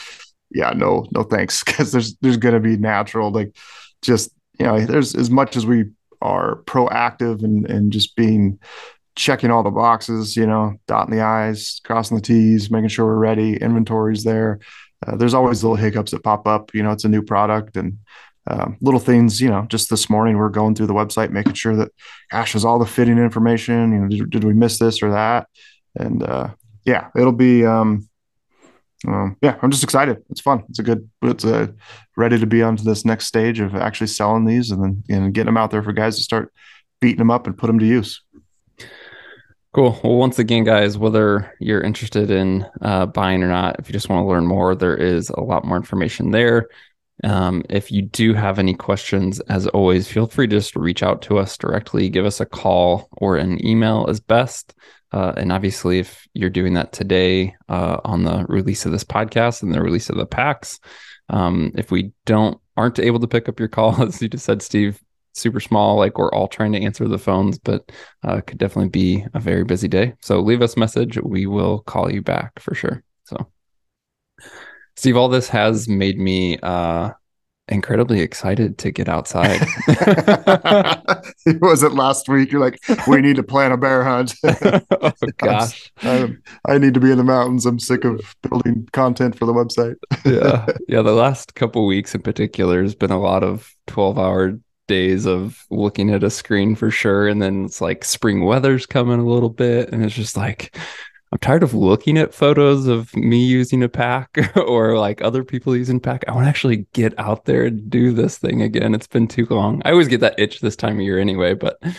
yeah, 0.50 0.70
no, 0.70 1.06
no 1.12 1.22
thanks, 1.22 1.62
because 1.64 1.92
there's 1.92 2.16
there's 2.16 2.36
gonna 2.36 2.60
be 2.60 2.76
natural 2.76 3.30
like 3.30 3.56
just 4.02 4.30
you 4.58 4.66
know 4.66 4.80
there's 4.80 5.14
as 5.14 5.30
much 5.30 5.56
as 5.56 5.66
we 5.66 5.84
are 6.22 6.62
proactive 6.64 7.44
and 7.44 7.68
and 7.70 7.92
just 7.92 8.16
being 8.16 8.58
checking 9.16 9.50
all 9.50 9.62
the 9.62 9.70
boxes, 9.70 10.36
you 10.36 10.46
know, 10.46 10.74
dotting 10.86 11.14
the 11.14 11.22
i's, 11.22 11.80
crossing 11.84 12.16
the 12.16 12.22
t's, 12.22 12.70
making 12.70 12.88
sure 12.88 13.06
we're 13.06 13.16
ready, 13.16 13.56
inventory's 13.56 14.24
there. 14.24 14.60
Uh, 15.06 15.16
there's 15.16 15.34
always 15.34 15.62
little 15.62 15.76
hiccups 15.76 16.10
that 16.10 16.22
pop 16.22 16.46
up. 16.46 16.74
You 16.74 16.82
know, 16.82 16.90
it's 16.90 17.04
a 17.04 17.08
new 17.08 17.22
product 17.22 17.76
and 17.76 17.98
um, 18.46 18.76
little 18.80 19.00
things. 19.00 19.40
You 19.40 19.50
know, 19.50 19.66
just 19.68 19.90
this 19.90 20.08
morning 20.08 20.36
we're 20.36 20.48
going 20.48 20.74
through 20.74 20.86
the 20.86 20.94
website, 20.94 21.30
making 21.30 21.54
sure 21.54 21.76
that, 21.76 21.92
gosh, 22.30 22.52
has 22.54 22.64
all 22.64 22.78
the 22.78 22.86
fitting 22.86 23.18
information. 23.18 23.92
You 23.92 23.98
know, 24.00 24.08
did, 24.08 24.30
did 24.30 24.44
we 24.44 24.54
miss 24.54 24.78
this 24.78 25.02
or 25.02 25.10
that? 25.10 25.48
And 25.96 26.22
uh, 26.22 26.54
yeah, 26.84 27.08
it'll 27.16 27.32
be 27.32 27.64
um, 27.64 28.08
um, 29.06 29.36
yeah, 29.40 29.56
I'm 29.62 29.70
just 29.70 29.84
excited. 29.84 30.22
It's 30.30 30.40
fun. 30.40 30.64
It's 30.68 30.78
a 30.78 30.82
good. 30.82 31.08
It's 31.22 31.44
a, 31.44 31.74
ready 32.16 32.38
to 32.38 32.46
be 32.46 32.62
onto 32.62 32.82
this 32.82 33.04
next 33.04 33.26
stage 33.26 33.60
of 33.60 33.74
actually 33.74 34.08
selling 34.08 34.44
these 34.44 34.70
and 34.70 34.82
then 34.82 35.02
and 35.08 35.32
getting 35.32 35.46
them 35.46 35.56
out 35.56 35.70
there 35.70 35.82
for 35.82 35.92
guys 35.92 36.16
to 36.16 36.22
start 36.22 36.52
beating 37.00 37.18
them 37.18 37.30
up 37.30 37.46
and 37.46 37.56
put 37.56 37.66
them 37.68 37.78
to 37.78 37.86
use. 37.86 38.22
Cool. 39.72 39.98
Well, 40.02 40.16
once 40.16 40.38
again, 40.38 40.64
guys, 40.64 40.98
whether 40.98 41.54
you're 41.60 41.80
interested 41.80 42.30
in 42.30 42.66
uh, 42.82 43.06
buying 43.06 43.42
or 43.42 43.48
not, 43.48 43.76
if 43.78 43.88
you 43.88 43.92
just 43.92 44.08
want 44.08 44.24
to 44.24 44.28
learn 44.28 44.44
more, 44.44 44.74
there 44.74 44.96
is 44.96 45.30
a 45.30 45.40
lot 45.40 45.64
more 45.64 45.76
information 45.76 46.32
there. 46.32 46.68
Um, 47.22 47.62
if 47.68 47.90
you 47.90 48.02
do 48.02 48.34
have 48.34 48.58
any 48.58 48.74
questions, 48.74 49.40
as 49.40 49.66
always, 49.68 50.08
feel 50.08 50.26
free 50.26 50.46
to 50.46 50.56
just 50.56 50.76
reach 50.76 51.02
out 51.02 51.22
to 51.22 51.38
us 51.38 51.56
directly. 51.56 52.08
Give 52.08 52.24
us 52.24 52.40
a 52.40 52.46
call 52.46 53.08
or 53.12 53.36
an 53.36 53.64
email 53.66 54.06
is 54.06 54.20
best. 54.20 54.74
Uh, 55.12 55.32
and 55.36 55.52
obviously, 55.52 55.98
if 55.98 56.26
you're 56.34 56.50
doing 56.50 56.74
that 56.74 56.92
today 56.92 57.54
uh, 57.68 57.98
on 58.04 58.22
the 58.22 58.46
release 58.48 58.86
of 58.86 58.92
this 58.92 59.04
podcast 59.04 59.62
and 59.62 59.74
the 59.74 59.82
release 59.82 60.08
of 60.08 60.16
the 60.16 60.26
packs, 60.26 60.78
um, 61.28 61.72
if 61.74 61.90
we 61.90 62.12
don't 62.26 62.60
aren't 62.76 62.98
able 62.98 63.20
to 63.20 63.28
pick 63.28 63.48
up 63.48 63.58
your 63.58 63.68
call, 63.68 64.00
as 64.06 64.22
you 64.22 64.28
just 64.28 64.44
said, 64.44 64.62
Steve, 64.62 65.00
super 65.34 65.60
small, 65.60 65.96
like 65.96 66.18
we're 66.18 66.32
all 66.32 66.48
trying 66.48 66.72
to 66.72 66.80
answer 66.80 67.06
the 67.08 67.18
phones, 67.18 67.58
but 67.58 67.90
uh, 68.22 68.40
could 68.40 68.58
definitely 68.58 68.88
be 68.88 69.26
a 69.34 69.40
very 69.40 69.64
busy 69.64 69.88
day. 69.88 70.14
So 70.22 70.40
leave 70.40 70.62
us 70.62 70.76
a 70.76 70.80
message. 70.80 71.18
We 71.18 71.46
will 71.46 71.80
call 71.80 72.12
you 72.12 72.22
back 72.22 72.58
for 72.60 72.74
sure. 72.74 73.02
So, 73.24 73.50
Steve, 75.00 75.16
all 75.16 75.30
this 75.30 75.48
has 75.48 75.88
made 75.88 76.18
me 76.18 76.58
uh, 76.58 77.10
incredibly 77.68 78.20
excited 78.20 78.76
to 78.76 78.90
get 78.90 79.08
outside. 79.08 79.66
It 81.46 81.58
was 81.62 81.82
it 81.82 81.92
last 81.92 82.28
week? 82.28 82.52
You're 82.52 82.60
like, 82.60 82.78
we 83.08 83.22
need 83.22 83.36
to 83.36 83.42
plan 83.42 83.72
a 83.72 83.78
bear 83.78 84.04
hunt. 84.04 84.34
oh 84.44 85.12
gosh, 85.38 85.90
I, 86.02 86.28
I, 86.68 86.76
need 86.76 86.92
to 86.92 87.00
be 87.00 87.10
in 87.10 87.16
the 87.16 87.24
mountains. 87.24 87.64
I'm 87.64 87.78
sick 87.78 88.04
of 88.04 88.36
building 88.42 88.86
content 88.92 89.38
for 89.38 89.46
the 89.46 89.54
website. 89.54 89.96
yeah, 90.26 90.66
yeah. 90.86 91.00
The 91.00 91.12
last 91.12 91.54
couple 91.54 91.86
weeks 91.86 92.14
in 92.14 92.20
particular 92.20 92.82
has 92.82 92.94
been 92.94 93.10
a 93.10 93.18
lot 93.18 93.42
of 93.42 93.74
12 93.86 94.18
hour 94.18 94.60
days 94.86 95.24
of 95.24 95.64
looking 95.70 96.10
at 96.10 96.22
a 96.22 96.30
screen 96.30 96.76
for 96.76 96.90
sure, 96.90 97.26
and 97.26 97.40
then 97.40 97.64
it's 97.64 97.80
like 97.80 98.04
spring 98.04 98.44
weather's 98.44 98.84
coming 98.84 99.18
a 99.18 99.26
little 99.26 99.48
bit, 99.48 99.90
and 99.90 100.04
it's 100.04 100.14
just 100.14 100.36
like 100.36 100.76
I'm 101.32 101.38
tired 101.38 101.62
of 101.62 101.74
looking 101.74 102.18
at 102.18 102.34
photos 102.34 102.88
of 102.88 103.14
me 103.14 103.44
using 103.44 103.84
a 103.84 103.88
pack 103.88 104.36
or 104.56 104.98
like 104.98 105.22
other 105.22 105.44
people 105.44 105.76
using 105.76 106.00
pack. 106.00 106.24
I 106.26 106.32
want 106.32 106.46
to 106.46 106.48
actually 106.48 106.86
get 106.92 107.16
out 107.18 107.44
there 107.44 107.66
and 107.66 107.88
do 107.88 108.12
this 108.12 108.38
thing 108.38 108.62
again. 108.62 108.94
It's 108.94 109.06
been 109.06 109.28
too 109.28 109.46
long. 109.48 109.80
I 109.84 109.92
always 109.92 110.08
get 110.08 110.20
that 110.20 110.38
itch 110.38 110.60
this 110.60 110.74
time 110.74 110.96
of 110.96 111.02
year 111.02 111.20
anyway, 111.20 111.54
but 111.54 111.78
uh, 111.84 111.90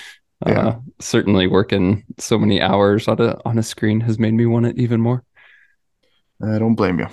yeah. 0.48 0.76
certainly 1.00 1.48
working 1.48 2.04
so 2.18 2.38
many 2.38 2.62
hours 2.62 3.08
on 3.08 3.22
a 3.22 3.38
on 3.46 3.58
a 3.58 3.64
screen 3.64 4.02
has 4.02 4.20
made 4.20 4.34
me 4.34 4.46
want 4.46 4.66
it 4.66 4.78
even 4.78 5.00
more. 5.00 5.24
I 6.44 6.60
don't 6.60 6.76
blame 6.76 7.00
you. 7.00 7.08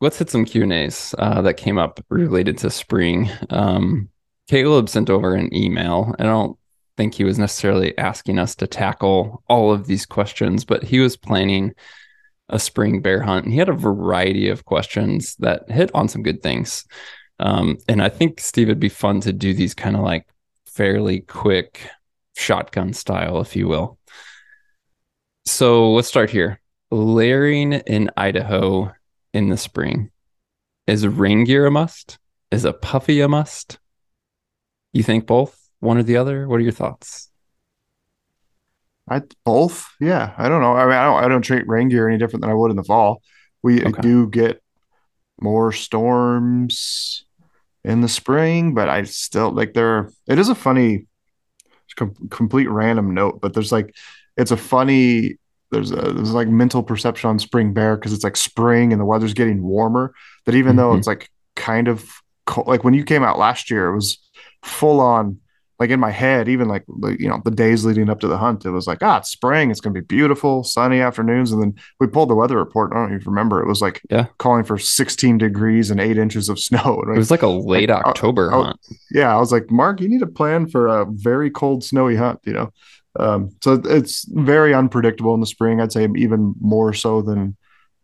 Let's 0.00 0.18
hit 0.18 0.28
some 0.28 0.44
Q 0.44 0.64
and 0.64 0.72
A's 0.72 1.14
uh, 1.18 1.40
that 1.42 1.54
came 1.54 1.78
up 1.78 2.04
related 2.10 2.58
to 2.58 2.70
spring. 2.70 3.30
Um, 3.48 4.10
Caleb 4.48 4.90
sent 4.90 5.08
over 5.08 5.34
an 5.34 5.54
email. 5.54 6.14
I 6.18 6.24
don't 6.24 6.58
think 6.96 7.14
he 7.14 7.24
was 7.24 7.38
necessarily 7.38 7.96
asking 7.98 8.38
us 8.38 8.54
to 8.56 8.66
tackle 8.66 9.42
all 9.48 9.72
of 9.72 9.86
these 9.86 10.06
questions, 10.06 10.64
but 10.64 10.84
he 10.84 11.00
was 11.00 11.16
planning 11.16 11.74
a 12.48 12.58
spring 12.58 13.00
bear 13.00 13.22
hunt 13.22 13.44
and 13.44 13.52
he 13.52 13.58
had 13.58 13.68
a 13.68 13.74
variety 13.74 14.48
of 14.48 14.64
questions 14.64 15.34
that 15.36 15.70
hit 15.70 15.90
on 15.94 16.08
some 16.08 16.22
good 16.22 16.42
things. 16.42 16.84
Um, 17.40 17.78
and 17.88 18.02
I 18.02 18.08
think 18.08 18.40
Steve 18.40 18.68
it'd 18.68 18.80
be 18.80 18.88
fun 18.88 19.20
to 19.22 19.32
do 19.32 19.54
these 19.54 19.74
kind 19.74 19.96
of 19.96 20.02
like 20.02 20.26
fairly 20.66 21.20
quick 21.20 21.88
shotgun 22.36 22.92
style, 22.92 23.40
if 23.40 23.56
you 23.56 23.66
will. 23.68 23.98
So 25.46 25.92
let's 25.92 26.08
start 26.08 26.30
here. 26.30 26.60
Layering 26.90 27.72
in 27.72 28.10
Idaho 28.16 28.92
in 29.32 29.48
the 29.48 29.56
spring. 29.56 30.10
Is 30.86 31.06
rain 31.06 31.44
gear 31.44 31.66
a 31.66 31.70
must? 31.70 32.18
Is 32.50 32.64
a 32.64 32.72
puffy 32.72 33.20
a 33.20 33.28
must? 33.28 33.78
You 34.92 35.02
think 35.02 35.26
both? 35.26 35.63
One 35.84 35.98
or 35.98 36.02
the 36.02 36.16
other? 36.16 36.48
What 36.48 36.56
are 36.56 36.62
your 36.62 36.72
thoughts? 36.72 37.30
I 39.08 39.22
both. 39.44 39.86
Yeah, 40.00 40.32
I 40.38 40.48
don't 40.48 40.62
know. 40.62 40.74
I 40.74 40.84
mean, 40.84 40.94
I 40.94 41.04
don't. 41.04 41.24
I 41.24 41.28
don't 41.28 41.42
treat 41.42 41.68
rain 41.68 41.88
gear 41.88 42.08
any 42.08 42.18
different 42.18 42.42
than 42.42 42.50
I 42.50 42.54
would 42.54 42.70
in 42.70 42.76
the 42.76 42.84
fall. 42.84 43.22
We 43.62 43.84
okay. 43.84 44.00
do 44.00 44.28
get 44.28 44.62
more 45.40 45.72
storms 45.72 47.24
in 47.84 48.00
the 48.00 48.08
spring, 48.08 48.74
but 48.74 48.88
I 48.88 49.02
still 49.04 49.50
like 49.50 49.74
there. 49.74 50.10
It 50.26 50.38
is 50.38 50.48
a 50.48 50.54
funny, 50.54 51.06
com- 51.96 52.14
complete 52.30 52.68
random 52.70 53.12
note, 53.12 53.40
but 53.40 53.52
there's 53.52 53.72
like, 53.72 53.94
it's 54.36 54.50
a 54.50 54.56
funny. 54.56 55.36
There's 55.70 55.90
a 55.90 55.96
there's 55.96 56.32
like 56.32 56.48
mental 56.48 56.82
perception 56.82 57.28
on 57.30 57.38
spring 57.38 57.74
bear 57.74 57.96
because 57.96 58.12
it's 58.12 58.24
like 58.24 58.36
spring 58.36 58.92
and 58.92 59.00
the 59.00 59.04
weather's 59.04 59.34
getting 59.34 59.62
warmer. 59.62 60.14
That 60.46 60.54
even 60.54 60.70
mm-hmm. 60.70 60.78
though 60.78 60.94
it's 60.94 61.06
like 61.06 61.30
kind 61.56 61.88
of 61.88 62.08
cold, 62.46 62.68
like 62.68 62.84
when 62.84 62.94
you 62.94 63.04
came 63.04 63.22
out 63.22 63.38
last 63.38 63.70
year, 63.70 63.88
it 63.88 63.94
was 63.94 64.18
full 64.62 65.00
on 65.00 65.40
like 65.80 65.90
in 65.90 65.98
my 65.98 66.10
head, 66.10 66.48
even 66.48 66.68
like 66.68 66.84
you 67.18 67.28
know 67.28 67.40
the 67.44 67.50
days 67.50 67.84
leading 67.84 68.08
up 68.08 68.20
to 68.20 68.28
the 68.28 68.38
hunt, 68.38 68.64
it 68.64 68.70
was 68.70 68.86
like 68.86 68.98
ah, 69.02 69.18
it's 69.18 69.30
spring, 69.30 69.70
it's 69.70 69.80
gonna 69.80 69.94
be 69.94 70.00
beautiful, 70.00 70.62
sunny 70.62 71.00
afternoons, 71.00 71.50
and 71.50 71.60
then 71.60 71.74
we 71.98 72.06
pulled 72.06 72.30
the 72.30 72.34
weather 72.34 72.56
report. 72.56 72.92
I 72.92 72.96
don't 72.96 73.14
even 73.14 73.26
remember. 73.26 73.60
It 73.60 73.66
was 73.66 73.82
like 73.82 74.00
yeah, 74.10 74.26
calling 74.38 74.64
for 74.64 74.78
16 74.78 75.38
degrees 75.38 75.90
and 75.90 76.00
eight 76.00 76.18
inches 76.18 76.48
of 76.48 76.58
snow. 76.60 77.02
It 77.08 77.18
was 77.18 77.30
like 77.30 77.42
a 77.42 77.48
late 77.48 77.88
like, 77.88 78.04
October 78.04 78.52
I, 78.52 78.56
hunt. 78.56 78.80
I, 78.90 78.94
yeah, 79.10 79.34
I 79.34 79.38
was 79.38 79.52
like, 79.52 79.70
Mark, 79.70 80.00
you 80.00 80.08
need 80.08 80.20
to 80.20 80.26
plan 80.26 80.68
for 80.68 80.86
a 80.86 81.06
very 81.08 81.50
cold, 81.50 81.82
snowy 81.82 82.16
hunt. 82.16 82.40
You 82.44 82.52
know, 82.52 82.72
um, 83.18 83.50
so 83.62 83.80
it's 83.84 84.24
very 84.28 84.74
unpredictable 84.74 85.34
in 85.34 85.40
the 85.40 85.46
spring. 85.46 85.80
I'd 85.80 85.92
say 85.92 86.08
even 86.16 86.54
more 86.60 86.92
so 86.92 87.22
than 87.22 87.56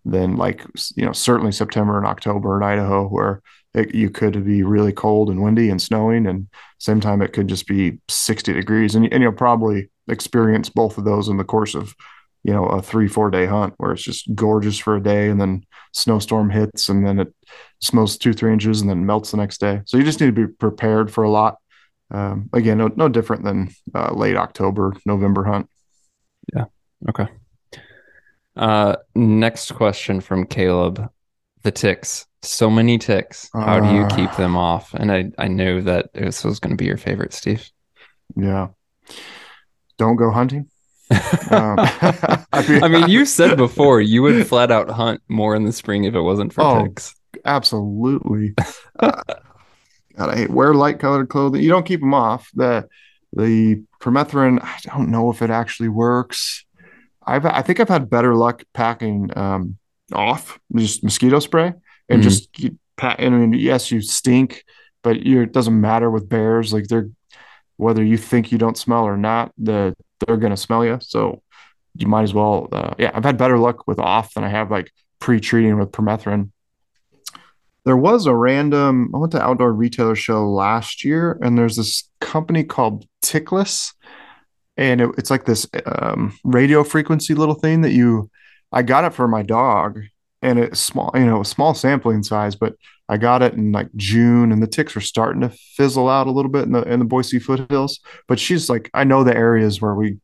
than 0.04 0.36
like 0.36 0.64
you 0.96 1.04
know 1.04 1.12
certainly 1.12 1.52
September 1.52 1.98
and 1.98 2.06
October 2.06 2.56
in 2.56 2.62
Idaho, 2.62 3.06
where 3.08 3.42
it, 3.74 3.94
you 3.94 4.10
could 4.10 4.44
be 4.44 4.62
really 4.62 4.92
cold 4.92 5.30
and 5.30 5.42
windy 5.42 5.70
and 5.70 5.80
snowing, 5.80 6.26
and 6.26 6.48
same 6.78 7.00
time 7.00 7.22
it 7.22 7.32
could 7.32 7.48
just 7.48 7.66
be 7.66 7.98
60 8.08 8.52
degrees, 8.52 8.94
and, 8.94 9.12
and 9.12 9.22
you'll 9.22 9.32
probably 9.32 9.90
experience 10.08 10.68
both 10.68 10.98
of 10.98 11.04
those 11.04 11.28
in 11.28 11.36
the 11.36 11.44
course 11.44 11.74
of 11.74 11.94
you 12.42 12.52
know 12.52 12.64
a 12.66 12.82
three 12.82 13.08
four 13.08 13.30
day 13.30 13.46
hunt 13.46 13.74
where 13.76 13.92
it's 13.92 14.02
just 14.02 14.34
gorgeous 14.34 14.78
for 14.78 14.96
a 14.96 15.02
day 15.02 15.28
and 15.28 15.40
then 15.40 15.64
snowstorm 15.92 16.50
hits 16.50 16.88
and 16.88 17.06
then 17.06 17.20
it 17.20 17.34
snows 17.80 18.16
two 18.16 18.32
three 18.32 18.52
inches 18.52 18.80
and 18.80 18.88
then 18.88 19.06
melts 19.06 19.30
the 19.30 19.36
next 19.36 19.58
day. 19.60 19.82
So 19.84 19.96
you 19.96 20.04
just 20.04 20.20
need 20.20 20.34
to 20.34 20.46
be 20.46 20.52
prepared 20.52 21.12
for 21.12 21.24
a 21.24 21.30
lot. 21.30 21.58
Um, 22.10 22.48
again 22.52 22.78
no, 22.78 22.90
no 22.96 23.08
different 23.08 23.44
than 23.44 23.70
uh, 23.94 24.12
late 24.12 24.36
october 24.36 24.94
november 25.06 25.44
hunt. 25.44 25.68
Yeah. 26.54 26.64
Okay. 27.08 27.28
Uh, 28.56 28.96
next 29.14 29.72
question 29.72 30.20
from 30.20 30.46
caleb 30.46 31.08
the 31.62 31.70
ticks 31.70 32.26
so 32.42 32.70
many 32.70 32.98
ticks. 32.98 33.50
How 33.52 33.80
do 33.80 33.94
you 33.94 34.06
keep 34.08 34.34
them 34.36 34.56
uh. 34.56 34.60
off? 34.60 34.94
And 34.94 35.12
I, 35.12 35.30
I 35.38 35.48
knew 35.48 35.82
that 35.82 36.12
this 36.14 36.44
was 36.44 36.60
going 36.60 36.70
to 36.70 36.76
be 36.76 36.86
your 36.86 36.96
favorite, 36.96 37.32
Steve. 37.32 37.70
Yeah. 38.36 38.68
Don't 39.98 40.16
go 40.16 40.30
hunting. 40.30 40.68
um, 41.50 41.76
I 42.52 42.88
mean, 42.88 43.08
you 43.08 43.26
said 43.26 43.56
before 43.56 44.00
you 44.00 44.22
would 44.22 44.46
flat 44.46 44.70
out 44.70 44.88
hunt 44.90 45.22
more 45.28 45.54
in 45.54 45.64
the 45.64 45.72
spring 45.72 46.04
if 46.04 46.14
it 46.14 46.22
wasn't 46.22 46.52
for 46.52 46.62
oh, 46.62 46.84
ticks. 46.84 47.14
Absolutely. 47.44 48.54
uh, 48.98 49.22
God, 50.16 50.30
I 50.30 50.36
hate 50.36 50.50
wear 50.50 50.74
light 50.74 50.98
colored 50.98 51.28
clothing. 51.28 51.62
You 51.62 51.68
don't 51.68 51.86
keep 51.86 52.00
them 52.00 52.14
off. 52.14 52.50
The 52.54 52.88
the 53.32 53.84
permethrin, 54.00 54.58
I 54.62 54.78
don't 54.82 55.10
know 55.10 55.30
if 55.30 55.40
it 55.40 55.50
actually 55.50 55.88
works. 55.88 56.64
I've 57.24 57.46
I 57.46 57.62
think 57.62 57.80
I've 57.80 57.88
had 57.88 58.10
better 58.10 58.34
luck 58.34 58.64
packing 58.72 59.30
um, 59.36 59.78
off 60.12 60.58
just 60.74 61.02
mosquito 61.02 61.38
spray 61.38 61.72
and 62.08 62.22
mm-hmm. 62.22 62.22
just 62.22 62.54
pat. 62.96 63.20
I 63.20 63.28
mean, 63.28 63.52
yes, 63.52 63.90
you 63.90 64.00
stink, 64.00 64.64
but 65.02 65.24
you 65.24 65.42
it 65.42 65.52
doesn't 65.52 65.80
matter 65.80 66.10
with 66.10 66.28
bears. 66.28 66.72
Like 66.72 66.88
they're 66.88 67.08
whether 67.76 68.04
you 68.04 68.18
think 68.18 68.52
you 68.52 68.58
don't 68.58 68.76
smell 68.76 69.04
or 69.04 69.16
not, 69.16 69.52
the 69.56 69.94
they're 70.20 70.36
gonna 70.36 70.56
smell 70.56 70.84
you. 70.84 70.98
So 71.00 71.42
you 71.96 72.06
might 72.06 72.22
as 72.22 72.34
well. 72.34 72.68
Uh, 72.70 72.94
yeah, 72.98 73.10
I've 73.14 73.24
had 73.24 73.38
better 73.38 73.58
luck 73.58 73.86
with 73.86 73.98
off 73.98 74.34
than 74.34 74.44
I 74.44 74.48
have 74.48 74.70
like 74.70 74.92
pre-treating 75.18 75.78
with 75.78 75.90
permethrin. 75.90 76.50
There 77.84 77.96
was 77.96 78.26
a 78.26 78.34
random. 78.34 79.10
I 79.14 79.18
went 79.18 79.32
to 79.32 79.42
outdoor 79.42 79.72
retailer 79.72 80.14
show 80.14 80.48
last 80.48 81.04
year, 81.04 81.38
and 81.42 81.56
there's 81.56 81.76
this 81.76 82.08
company 82.20 82.62
called 82.62 83.06
Tickless, 83.22 83.94
and 84.76 85.00
it, 85.00 85.10
it's 85.16 85.30
like 85.30 85.46
this 85.46 85.66
um, 85.86 86.38
radio 86.44 86.84
frequency 86.84 87.34
little 87.34 87.54
thing 87.54 87.80
that 87.80 87.92
you. 87.92 88.30
I 88.72 88.82
got 88.82 89.04
it 89.04 89.14
for 89.14 89.26
my 89.26 89.42
dog, 89.42 90.00
and 90.42 90.58
it's 90.58 90.80
small, 90.80 91.10
you 91.14 91.26
know, 91.26 91.40
a 91.40 91.44
small 91.44 91.74
sampling 91.74 92.22
size, 92.22 92.54
but 92.54 92.74
I 93.08 93.16
got 93.16 93.42
it 93.42 93.54
in 93.54 93.72
like 93.72 93.88
June 93.96 94.52
and 94.52 94.62
the 94.62 94.68
ticks 94.68 94.96
are 94.96 95.00
starting 95.00 95.40
to 95.42 95.48
fizzle 95.48 96.08
out 96.08 96.28
a 96.28 96.30
little 96.30 96.50
bit 96.50 96.62
in 96.62 96.72
the 96.72 96.82
in 96.82 97.00
the 97.00 97.04
Boise 97.04 97.40
foothills. 97.40 97.98
But 98.28 98.38
she's 98.38 98.70
like, 98.70 98.88
I 98.94 99.02
know 99.02 99.24
the 99.24 99.36
areas 99.36 99.82
where 99.82 99.96
we 99.96 100.18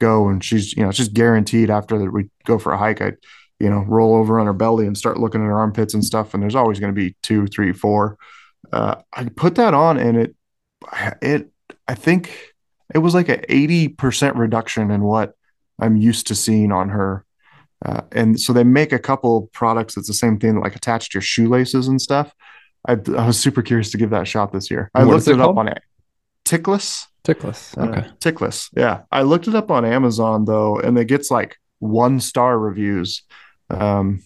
go 0.00 0.28
and 0.28 0.42
she's, 0.42 0.76
you 0.76 0.82
know, 0.82 0.90
just 0.90 1.14
guaranteed 1.14 1.70
after 1.70 1.96
that 1.96 2.10
we 2.10 2.28
go 2.44 2.58
for 2.58 2.72
a 2.72 2.78
hike, 2.78 3.00
I, 3.00 3.12
you 3.60 3.70
know, 3.70 3.84
roll 3.86 4.16
over 4.16 4.40
on 4.40 4.46
her 4.46 4.52
belly 4.52 4.86
and 4.86 4.98
start 4.98 5.20
looking 5.20 5.42
at 5.42 5.46
her 5.46 5.56
armpits 5.56 5.94
and 5.94 6.04
stuff. 6.04 6.34
And 6.34 6.42
there's 6.42 6.56
always 6.56 6.80
going 6.80 6.92
to 6.92 7.00
be 7.00 7.14
two, 7.22 7.46
three, 7.46 7.72
four. 7.72 8.18
Uh, 8.72 8.96
I 9.12 9.26
put 9.26 9.54
that 9.54 9.72
on 9.72 9.98
and 9.98 10.16
it, 10.16 10.34
it, 11.22 11.50
I 11.86 11.94
think 11.94 12.52
it 12.92 12.98
was 12.98 13.14
like 13.14 13.28
an 13.28 13.44
80% 13.48 14.36
reduction 14.36 14.90
in 14.90 15.02
what 15.02 15.34
I'm 15.78 15.96
used 15.96 16.26
to 16.26 16.34
seeing 16.34 16.72
on 16.72 16.88
her 16.88 17.24
uh, 17.84 18.00
and 18.12 18.40
so 18.40 18.52
they 18.52 18.64
make 18.64 18.92
a 18.92 18.98
couple 18.98 19.48
products 19.52 19.94
that's 19.94 20.08
the 20.08 20.14
same 20.14 20.38
thing, 20.38 20.58
like 20.60 20.74
attached 20.74 21.12
to 21.12 21.16
your 21.16 21.22
shoelaces 21.22 21.88
and 21.88 22.00
stuff. 22.00 22.32
I, 22.86 22.92
I 23.16 23.26
was 23.26 23.38
super 23.38 23.62
curious 23.62 23.90
to 23.90 23.98
give 23.98 24.10
that 24.10 24.22
a 24.22 24.26
shot 24.26 24.52
this 24.52 24.70
year. 24.70 24.90
I 24.94 25.02
looked 25.04 25.28
it, 25.28 25.32
it 25.32 25.40
up 25.40 25.56
on 25.56 25.68
it. 25.68 25.82
Tickless. 26.44 27.06
Tickless. 27.24 27.76
Uh, 27.76 27.88
okay. 27.88 28.08
Uh, 28.08 28.12
Tickless. 28.20 28.68
Yeah. 28.76 29.02
I 29.10 29.22
looked 29.22 29.48
it 29.48 29.54
up 29.54 29.70
on 29.70 29.84
Amazon 29.84 30.44
though, 30.44 30.78
and 30.78 30.98
it 30.98 31.06
gets 31.06 31.30
like 31.30 31.56
one 31.78 32.20
star 32.20 32.58
reviews. 32.58 33.22
Um, 33.70 34.22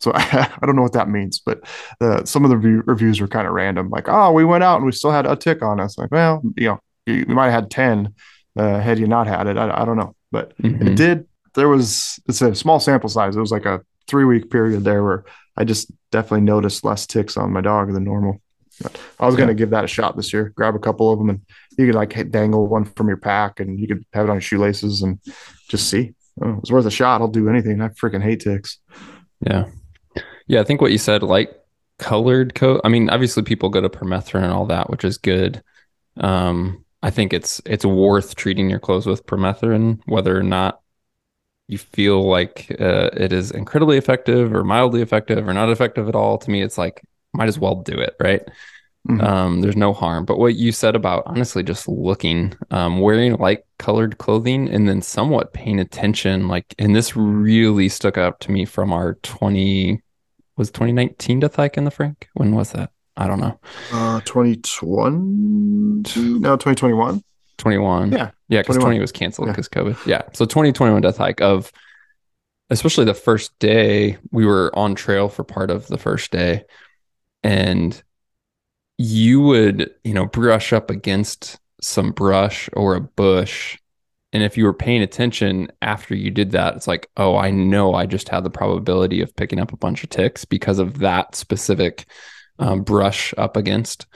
so 0.00 0.12
I, 0.14 0.50
I 0.62 0.66
don't 0.66 0.76
know 0.76 0.82
what 0.82 0.92
that 0.94 1.08
means, 1.08 1.38
but 1.38 1.60
uh, 2.00 2.24
some 2.24 2.44
of 2.44 2.50
the 2.50 2.56
review, 2.56 2.82
reviews 2.86 3.20
were 3.20 3.28
kind 3.28 3.46
of 3.46 3.52
random. 3.52 3.90
Like, 3.90 4.08
oh, 4.08 4.32
we 4.32 4.44
went 4.44 4.64
out 4.64 4.76
and 4.76 4.86
we 4.86 4.92
still 4.92 5.12
had 5.12 5.26
a 5.26 5.36
tick 5.36 5.62
on 5.62 5.80
us. 5.80 5.98
Like, 5.98 6.10
well, 6.10 6.42
you 6.56 6.68
know, 6.68 6.80
you, 7.06 7.14
you 7.28 7.34
might 7.34 7.50
have 7.50 7.64
had 7.64 7.70
10 7.70 8.14
uh, 8.58 8.80
had 8.80 8.98
you 8.98 9.06
not 9.06 9.26
had 9.26 9.46
it. 9.46 9.56
I, 9.56 9.82
I 9.82 9.84
don't 9.84 9.96
know, 9.96 10.14
but 10.30 10.56
mm-hmm. 10.58 10.88
it 10.88 10.96
did 10.96 11.26
there 11.54 11.68
was 11.68 12.20
it's 12.26 12.42
a 12.42 12.54
small 12.54 12.80
sample 12.80 13.08
size. 13.08 13.36
It 13.36 13.40
was 13.40 13.52
like 13.52 13.66
a 13.66 13.80
three 14.06 14.24
week 14.24 14.50
period 14.50 14.84
there 14.84 15.02
where 15.02 15.24
I 15.56 15.64
just 15.64 15.90
definitely 16.10 16.42
noticed 16.42 16.84
less 16.84 17.06
ticks 17.06 17.36
on 17.36 17.52
my 17.52 17.60
dog 17.60 17.92
than 17.92 18.04
normal. 18.04 18.40
But 18.80 18.98
I 19.20 19.26
was 19.26 19.34
yeah. 19.34 19.38
going 19.38 19.48
to 19.48 19.54
give 19.54 19.70
that 19.70 19.84
a 19.84 19.88
shot 19.88 20.16
this 20.16 20.32
year. 20.32 20.52
Grab 20.56 20.74
a 20.74 20.78
couple 20.78 21.12
of 21.12 21.18
them, 21.18 21.30
and 21.30 21.40
you 21.78 21.86
could 21.86 21.94
like 21.94 22.30
dangle 22.30 22.66
one 22.66 22.84
from 22.84 23.08
your 23.08 23.16
pack, 23.16 23.60
and 23.60 23.78
you 23.78 23.86
could 23.86 24.04
have 24.12 24.26
it 24.26 24.30
on 24.30 24.36
your 24.36 24.40
shoelaces 24.40 25.02
and 25.02 25.20
just 25.68 25.88
see. 25.88 26.14
Oh, 26.42 26.58
it's 26.58 26.70
worth 26.70 26.86
a 26.86 26.90
shot. 26.90 27.20
I'll 27.20 27.28
do 27.28 27.48
anything. 27.48 27.80
I 27.80 27.88
freaking 27.88 28.22
hate 28.22 28.40
ticks. 28.40 28.78
Yeah, 29.40 29.66
yeah. 30.46 30.60
I 30.60 30.64
think 30.64 30.80
what 30.80 30.92
you 30.92 30.98
said, 30.98 31.22
light 31.22 31.50
colored 31.98 32.54
coat. 32.54 32.80
I 32.84 32.88
mean, 32.88 33.10
obviously 33.10 33.42
people 33.42 33.68
go 33.68 33.80
to 33.80 33.90
permethrin 33.90 34.44
and 34.44 34.52
all 34.52 34.66
that, 34.66 34.88
which 34.88 35.04
is 35.04 35.18
good. 35.18 35.62
Um, 36.16 36.84
I 37.02 37.10
think 37.10 37.32
it's 37.32 37.60
it's 37.66 37.84
worth 37.84 38.36
treating 38.36 38.70
your 38.70 38.80
clothes 38.80 39.06
with 39.06 39.26
permethrin, 39.26 40.00
whether 40.06 40.36
or 40.36 40.42
not 40.42 40.81
you 41.72 41.78
feel 41.78 42.28
like 42.28 42.66
uh, 42.78 43.10
it 43.14 43.32
is 43.32 43.50
incredibly 43.50 43.96
effective 43.96 44.54
or 44.54 44.62
mildly 44.62 45.02
effective 45.02 45.48
or 45.48 45.54
not 45.54 45.70
effective 45.70 46.08
at 46.08 46.14
all, 46.14 46.38
to 46.38 46.50
me, 46.50 46.62
it's 46.62 46.78
like 46.78 47.02
might 47.32 47.48
as 47.48 47.58
well 47.58 47.76
do 47.76 47.98
it, 47.98 48.14
right? 48.20 48.42
Mm-hmm. 49.08 49.20
Um, 49.20 49.60
there's 49.62 49.76
no 49.76 49.92
harm. 49.92 50.24
But 50.24 50.38
what 50.38 50.54
you 50.54 50.70
said 50.70 50.94
about 50.94 51.24
honestly 51.26 51.62
just 51.62 51.88
looking, 51.88 52.54
um, 52.70 53.00
wearing 53.00 53.34
light 53.34 53.64
colored 53.78 54.18
clothing, 54.18 54.68
and 54.68 54.88
then 54.88 55.02
somewhat 55.02 55.52
paying 55.52 55.80
attention, 55.80 56.46
like, 56.46 56.74
and 56.78 56.94
this 56.94 57.16
really 57.16 57.88
stuck 57.88 58.16
out 58.16 58.38
to 58.40 58.52
me 58.52 58.64
from 58.64 58.92
our 58.92 59.14
20 59.22 60.00
was 60.56 60.70
2019 60.70 61.40
Death 61.40 61.56
Hike 61.56 61.76
in 61.76 61.84
the 61.84 61.90
Frank. 61.90 62.28
When 62.34 62.54
was 62.54 62.72
that? 62.72 62.90
I 63.16 63.26
don't 63.26 63.40
know. 63.40 63.58
Uh, 63.92 64.20
2020? 64.20 66.38
No, 66.38 66.56
2021. 66.56 67.22
21. 67.62 68.12
Yeah. 68.12 68.30
Yeah, 68.48 68.60
because 68.60 68.76
20 68.76 68.98
was 68.98 69.12
canceled 69.12 69.48
because 69.48 69.68
yeah. 69.72 69.82
COVID. 69.82 70.06
Yeah. 70.06 70.22
So 70.34 70.44
2021 70.44 71.00
Death 71.00 71.16
Hike 71.16 71.40
of 71.40 71.72
especially 72.72 73.04
the 73.04 73.14
first 73.14 73.56
day, 73.58 74.16
we 74.30 74.46
were 74.46 74.70
on 74.74 74.94
trail 74.94 75.28
for 75.28 75.44
part 75.44 75.70
of 75.70 75.86
the 75.88 75.98
first 75.98 76.30
day. 76.30 76.64
And 77.42 78.02
you 78.96 79.42
would, 79.42 79.90
you 80.04 80.14
know, 80.14 80.24
brush 80.24 80.72
up 80.72 80.90
against 80.90 81.60
some 81.82 82.12
brush 82.12 82.70
or 82.72 82.94
a 82.94 83.00
bush. 83.00 83.78
And 84.32 84.42
if 84.42 84.56
you 84.56 84.64
were 84.64 84.72
paying 84.72 85.02
attention 85.02 85.70
after 85.82 86.14
you 86.14 86.30
did 86.30 86.52
that, 86.52 86.74
it's 86.74 86.88
like, 86.88 87.10
oh, 87.18 87.36
I 87.36 87.50
know 87.50 87.94
I 87.94 88.06
just 88.06 88.30
had 88.30 88.42
the 88.42 88.50
probability 88.50 89.20
of 89.20 89.36
picking 89.36 89.60
up 89.60 89.74
a 89.74 89.76
bunch 89.76 90.02
of 90.02 90.08
ticks 90.08 90.46
because 90.46 90.78
of 90.78 91.00
that 91.00 91.34
specific 91.34 92.06
um, 92.58 92.82
brush 92.82 93.34
up 93.36 93.56
against. 93.56 94.06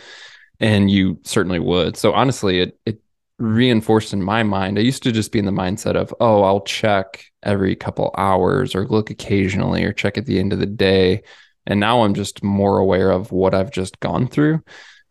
And 0.60 0.90
you 0.90 1.18
certainly 1.24 1.58
would. 1.58 1.98
So 1.98 2.14
honestly, 2.14 2.60
it 2.60 2.78
it 2.86 3.00
reinforced 3.38 4.12
in 4.12 4.22
my 4.22 4.42
mind. 4.42 4.78
I 4.78 4.82
used 4.82 5.02
to 5.02 5.12
just 5.12 5.32
be 5.32 5.38
in 5.38 5.44
the 5.44 5.52
mindset 5.52 5.94
of, 5.94 6.14
oh, 6.20 6.42
I'll 6.42 6.62
check 6.62 7.24
every 7.42 7.76
couple 7.76 8.14
hours 8.16 8.74
or 8.74 8.86
look 8.86 9.10
occasionally 9.10 9.84
or 9.84 9.92
check 9.92 10.16
at 10.16 10.26
the 10.26 10.38
end 10.38 10.52
of 10.52 10.58
the 10.58 10.66
day. 10.66 11.22
And 11.66 11.80
now 11.80 12.02
I'm 12.02 12.14
just 12.14 12.42
more 12.42 12.78
aware 12.78 13.10
of 13.10 13.32
what 13.32 13.54
I've 13.54 13.70
just 13.70 14.00
gone 14.00 14.28
through 14.28 14.62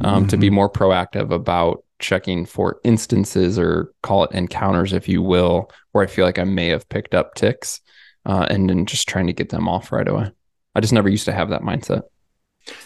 um, 0.03 0.21
mm-hmm. 0.21 0.27
to 0.27 0.37
be 0.37 0.47
mm-hmm. 0.47 0.55
more 0.55 0.69
proactive 0.69 1.31
about 1.31 1.83
checking 1.99 2.45
for 2.45 2.79
instances 2.83 3.59
or 3.59 3.93
call 4.03 4.23
it 4.23 4.31
encounters, 4.31 4.93
if 4.93 5.07
you 5.07 5.21
will, 5.21 5.71
where 5.91 6.03
I 6.03 6.07
feel 6.07 6.25
like 6.25 6.39
I 6.39 6.43
may 6.43 6.69
have 6.69 6.89
picked 6.89 7.13
up 7.13 7.35
ticks 7.35 7.81
uh, 8.25 8.47
and 8.49 8.69
then 8.69 8.85
just 8.85 9.07
trying 9.07 9.27
to 9.27 9.33
get 9.33 9.49
them 9.49 9.67
off 9.67 9.91
right 9.91 10.07
away. 10.07 10.31
I 10.73 10.81
just 10.81 10.93
never 10.93 11.09
used 11.09 11.25
to 11.25 11.31
have 11.31 11.49
that 11.49 11.61
mindset. 11.61 12.03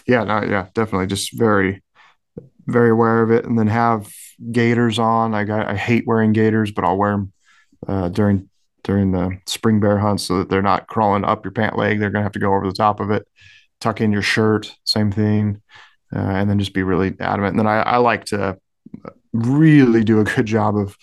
Yeah, 0.05 0.23
no, 0.25 0.43
yeah, 0.43 0.67
definitely. 0.73 1.07
Just 1.07 1.37
very, 1.37 1.81
very 2.71 2.89
aware 2.89 3.21
of 3.21 3.31
it, 3.31 3.45
and 3.45 3.57
then 3.57 3.67
have 3.67 4.11
gaiters 4.51 4.99
on. 4.99 5.33
I 5.33 5.43
got 5.43 5.67
I 5.67 5.75
hate 5.75 6.05
wearing 6.07 6.33
gaiters, 6.33 6.71
but 6.71 6.83
I'll 6.83 6.97
wear 6.97 7.11
them 7.11 7.33
uh, 7.87 8.09
during 8.09 8.49
during 8.83 9.11
the 9.11 9.37
spring 9.45 9.79
bear 9.79 9.97
hunt 9.97 10.21
so 10.21 10.39
that 10.39 10.49
they're 10.49 10.61
not 10.61 10.87
crawling 10.87 11.23
up 11.25 11.43
your 11.43 11.51
pant 11.51 11.77
leg. 11.77 11.99
They're 11.99 12.09
gonna 12.09 12.23
have 12.23 12.33
to 12.33 12.39
go 12.39 12.53
over 12.53 12.67
the 12.67 12.73
top 12.73 12.99
of 12.99 13.11
it. 13.11 13.27
Tuck 13.79 14.01
in 14.01 14.11
your 14.11 14.21
shirt, 14.21 14.75
same 14.83 15.11
thing, 15.11 15.61
uh, 16.13 16.19
and 16.19 16.49
then 16.49 16.59
just 16.59 16.73
be 16.73 16.83
really 16.83 17.15
adamant. 17.19 17.51
And 17.51 17.59
then 17.59 17.67
I, 17.67 17.81
I 17.81 17.97
like 17.97 18.25
to 18.25 18.57
really 19.33 20.03
do 20.03 20.19
a 20.19 20.23
good 20.23 20.45
job 20.45 20.75
of 20.75 20.97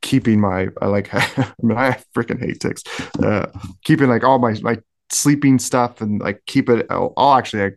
keeping 0.00 0.40
my 0.40 0.68
I 0.80 0.86
like 0.86 1.14
I 1.14 1.52
mean 1.62 1.78
I 1.78 1.98
freaking 2.14 2.40
hate 2.40 2.60
ticks. 2.60 2.82
Uh, 3.22 3.46
keeping 3.84 4.08
like 4.08 4.24
all 4.24 4.38
my 4.38 4.54
my 4.62 4.78
sleeping 5.10 5.58
stuff 5.58 6.00
and 6.00 6.20
like 6.20 6.42
keep 6.46 6.68
it. 6.68 6.86
I'll, 6.90 7.12
I'll 7.16 7.34
actually 7.34 7.76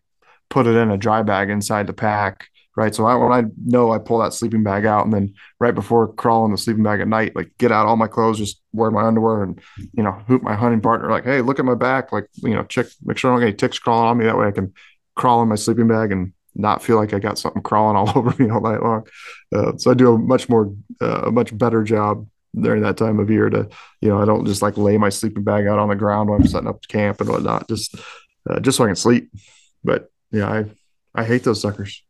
put 0.50 0.67
it 0.67 0.75
in 0.75 0.91
a 0.91 0.97
dry 0.97 1.21
bag 1.21 1.50
inside 1.50 1.88
the 1.88 1.93
pack. 1.93 2.47
Right. 2.75 2.94
So 2.94 3.05
I, 3.05 3.15
when 3.15 3.32
I 3.32 3.50
know 3.65 3.94
I 3.94 4.00
pull 4.00 4.20
that 4.20 4.34
sleeping 4.34 4.62
bag 4.62 4.86
out 4.86 5.05
and 5.05 5.13
then 5.13 5.34
right 5.62 5.74
before 5.74 6.12
crawling 6.12 6.51
the 6.51 6.58
sleeping 6.58 6.84
bag 6.84 7.00
at 7.00 7.08
night, 7.08 7.34
like 7.34 7.51
get 7.58 7.72
out 7.72 7.88
all 7.88 7.96
my 7.96 8.08
clothes, 8.08 8.38
just 8.38 8.62
wear 8.74 8.91
my 8.91 9.03
underwear 9.03 9.44
and, 9.44 9.62
you 9.94 10.03
know, 10.03 10.12
hoop 10.27 10.44
my 10.44 10.55
hunting 10.55 10.82
partner 10.82 11.10
like, 11.10 11.24
Hey, 11.24 11.41
look 11.41 11.58
at 11.58 11.63
my 11.63 11.75
back. 11.75 12.12
Like, 12.12 12.27
you 12.36 12.53
know, 12.53 12.63
check, 12.63 12.88
make 13.05 13.17
sure 13.17 13.32
I 13.32 13.36
don't 13.36 13.39
get 13.41 13.48
any 13.48 13.55
ticks 13.55 13.79
crawling 13.79 14.10
on 14.10 14.17
me. 14.17 14.25
That 14.25 14.38
way 14.38 14.48
I 14.48 14.51
can 14.51 14.74
crawl 15.15 15.41
in 15.41 15.48
my 15.48 15.55
sleeping 15.55 15.88
bag 15.88 16.12
and 16.12 16.34
not 16.53 16.84
feel 16.84 16.98
like 16.98 17.13
I 17.13 17.20
got 17.20 17.38
something 17.38 17.62
crawling 17.62 17.96
all 17.96 18.12
over 18.17 18.36
me 18.44 18.50
all 18.50 18.62
night 18.62 18.82
long. 18.82 19.08
Uh, 19.53 19.77
so 19.77 19.91
I 19.91 19.94
do 19.94 20.13
a 20.13 20.17
much 20.17 20.50
more, 20.50 20.74
uh, 21.01 21.24
a 21.25 21.32
much 21.32 21.58
better 21.58 21.84
job 21.84 22.27
during 22.60 22.82
that 22.84 22.98
time 22.98 23.20
of 23.20 23.29
year 23.29 23.50
to, 23.50 23.70
you 24.01 24.10
know, 24.10 24.22
I 24.22 24.25
don't 24.25 24.46
just 24.46 24.62
like 24.62 24.77
lay 24.77 24.98
my 24.98 25.10
sleeping 25.10 25.44
bag 25.44 25.67
out 25.67 25.79
on 25.79 25.89
the 25.89 25.96
ground 25.96 26.29
when 26.29 26.41
I'm 26.41 26.48
setting 26.48 26.70
up 26.70 26.86
camp 26.88 27.22
and 27.22 27.29
whatnot, 27.29 27.67
just, 27.67 27.96
uh, 28.50 28.60
just 28.60 28.77
so 28.77 28.86
I 28.86 28.88
can 28.88 28.96
sleep. 28.96 29.32
But 29.84 30.10
yeah, 30.32 30.50
I, 30.50 30.65
I 31.13 31.24
hate 31.24 31.44
those 31.44 31.62
suckers. 31.62 32.04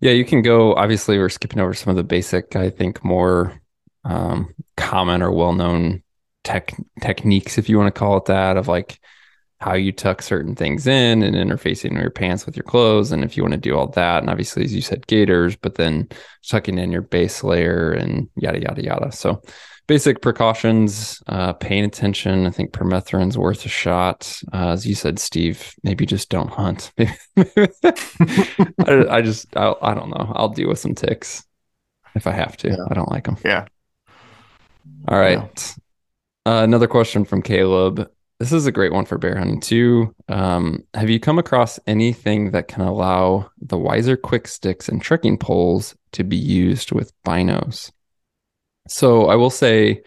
Yeah, 0.00 0.12
you 0.12 0.24
can 0.24 0.42
go. 0.42 0.74
Obviously, 0.74 1.18
we're 1.18 1.28
skipping 1.28 1.60
over 1.60 1.74
some 1.74 1.90
of 1.90 1.96
the 1.96 2.04
basic, 2.04 2.56
I 2.56 2.70
think, 2.70 3.04
more 3.04 3.60
um, 4.04 4.54
common 4.76 5.22
or 5.22 5.30
well 5.30 5.52
known 5.52 6.02
tech 6.42 6.72
techniques, 7.00 7.58
if 7.58 7.68
you 7.68 7.76
want 7.78 7.94
to 7.94 7.98
call 7.98 8.16
it 8.16 8.24
that, 8.26 8.56
of 8.56 8.66
like 8.66 8.98
how 9.60 9.74
you 9.74 9.92
tuck 9.92 10.22
certain 10.22 10.56
things 10.56 10.86
in 10.86 11.22
and 11.22 11.36
interfacing 11.36 12.00
your 12.00 12.08
pants 12.10 12.46
with 12.46 12.56
your 12.56 12.64
clothes. 12.64 13.12
And 13.12 13.22
if 13.22 13.36
you 13.36 13.42
want 13.42 13.52
to 13.52 13.60
do 13.60 13.76
all 13.76 13.88
that, 13.88 14.22
and 14.22 14.30
obviously, 14.30 14.64
as 14.64 14.74
you 14.74 14.80
said, 14.80 15.06
gaiters, 15.06 15.54
but 15.54 15.74
then 15.74 16.08
tucking 16.48 16.78
in 16.78 16.90
your 16.90 17.02
base 17.02 17.44
layer 17.44 17.92
and 17.92 18.28
yada, 18.36 18.60
yada, 18.60 18.82
yada. 18.82 19.12
So, 19.12 19.42
basic 19.90 20.22
precautions, 20.22 21.20
uh, 21.26 21.52
paying 21.54 21.84
attention. 21.84 22.46
I 22.46 22.50
think 22.50 22.70
permethrin's 22.70 23.36
worth 23.36 23.66
a 23.66 23.68
shot. 23.68 24.40
Uh, 24.52 24.68
as 24.68 24.86
you 24.86 24.94
said, 24.94 25.18
Steve, 25.18 25.74
maybe 25.82 26.06
just 26.06 26.28
don't 26.28 26.48
hunt. 26.48 26.92
I, 26.96 27.10
I, 28.86 29.20
just, 29.20 29.48
I, 29.56 29.74
I, 29.82 29.92
don't 29.94 30.10
know. 30.10 30.32
I'll 30.36 30.50
deal 30.50 30.68
with 30.68 30.78
some 30.78 30.94
ticks 30.94 31.44
if 32.14 32.28
I 32.28 32.30
have 32.30 32.56
to. 32.58 32.68
Yeah. 32.68 32.84
I 32.88 32.94
don't 32.94 33.10
like 33.10 33.24
them. 33.24 33.36
Yeah. 33.44 33.66
All 35.08 35.18
right. 35.18 35.74
Yeah. 36.46 36.52
Uh, 36.52 36.62
another 36.62 36.86
question 36.86 37.24
from 37.24 37.42
Caleb. 37.42 38.08
This 38.38 38.52
is 38.52 38.66
a 38.66 38.72
great 38.72 38.92
one 38.92 39.06
for 39.06 39.18
bear 39.18 39.36
hunting 39.36 39.60
too. 39.60 40.14
Um, 40.28 40.84
have 40.94 41.10
you 41.10 41.18
come 41.18 41.40
across 41.40 41.80
anything 41.88 42.52
that 42.52 42.68
can 42.68 42.82
allow 42.82 43.50
the 43.60 43.76
Wiser 43.76 44.16
quick 44.16 44.46
sticks 44.46 44.88
and 44.88 45.02
trekking 45.02 45.36
poles 45.36 45.96
to 46.12 46.22
be 46.22 46.36
used 46.36 46.92
with 46.92 47.12
binos? 47.24 47.90
So 48.90 49.26
I 49.26 49.36
will 49.36 49.50
say, 49.50 50.02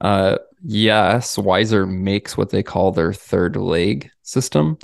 uh, 0.00 0.38
yes, 0.62 1.36
Wiser 1.36 1.86
makes 1.86 2.36
what 2.36 2.50
they 2.50 2.62
call 2.62 2.90
their 2.90 3.12
third 3.12 3.56
leg 3.56 4.10
system, 4.22 4.78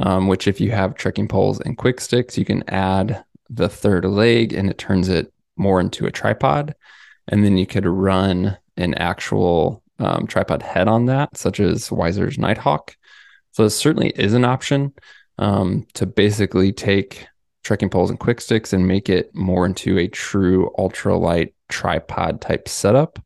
um, 0.00 0.26
which 0.26 0.48
if 0.48 0.60
you 0.60 0.72
have 0.72 0.94
trekking 0.94 1.28
poles 1.28 1.60
and 1.60 1.78
quick 1.78 2.00
sticks, 2.00 2.36
you 2.36 2.44
can 2.44 2.68
add 2.68 3.24
the 3.48 3.68
third 3.68 4.04
leg 4.04 4.52
and 4.52 4.68
it 4.68 4.78
turns 4.78 5.08
it 5.08 5.32
more 5.56 5.80
into 5.80 6.06
a 6.06 6.10
tripod. 6.10 6.74
And 7.28 7.44
then 7.44 7.56
you 7.56 7.66
could 7.66 7.86
run 7.86 8.58
an 8.76 8.94
actual 8.94 9.82
um, 10.00 10.26
tripod 10.26 10.62
head 10.62 10.88
on 10.88 11.06
that, 11.06 11.36
such 11.36 11.60
as 11.60 11.92
Wiser's 11.92 12.36
Nighthawk. 12.36 12.96
So 13.52 13.64
it 13.64 13.70
certainly 13.70 14.10
is 14.16 14.34
an 14.34 14.44
option 14.44 14.92
um, 15.38 15.86
to 15.94 16.04
basically 16.06 16.72
take 16.72 17.26
trekking 17.62 17.90
poles 17.90 18.10
and 18.10 18.18
quick 18.18 18.40
sticks 18.40 18.72
and 18.72 18.86
make 18.86 19.08
it 19.08 19.34
more 19.34 19.66
into 19.66 19.98
a 19.98 20.08
true 20.08 20.70
ultralight 20.78 21.52
tripod 21.68 22.40
type 22.40 22.68
setup. 22.68 23.18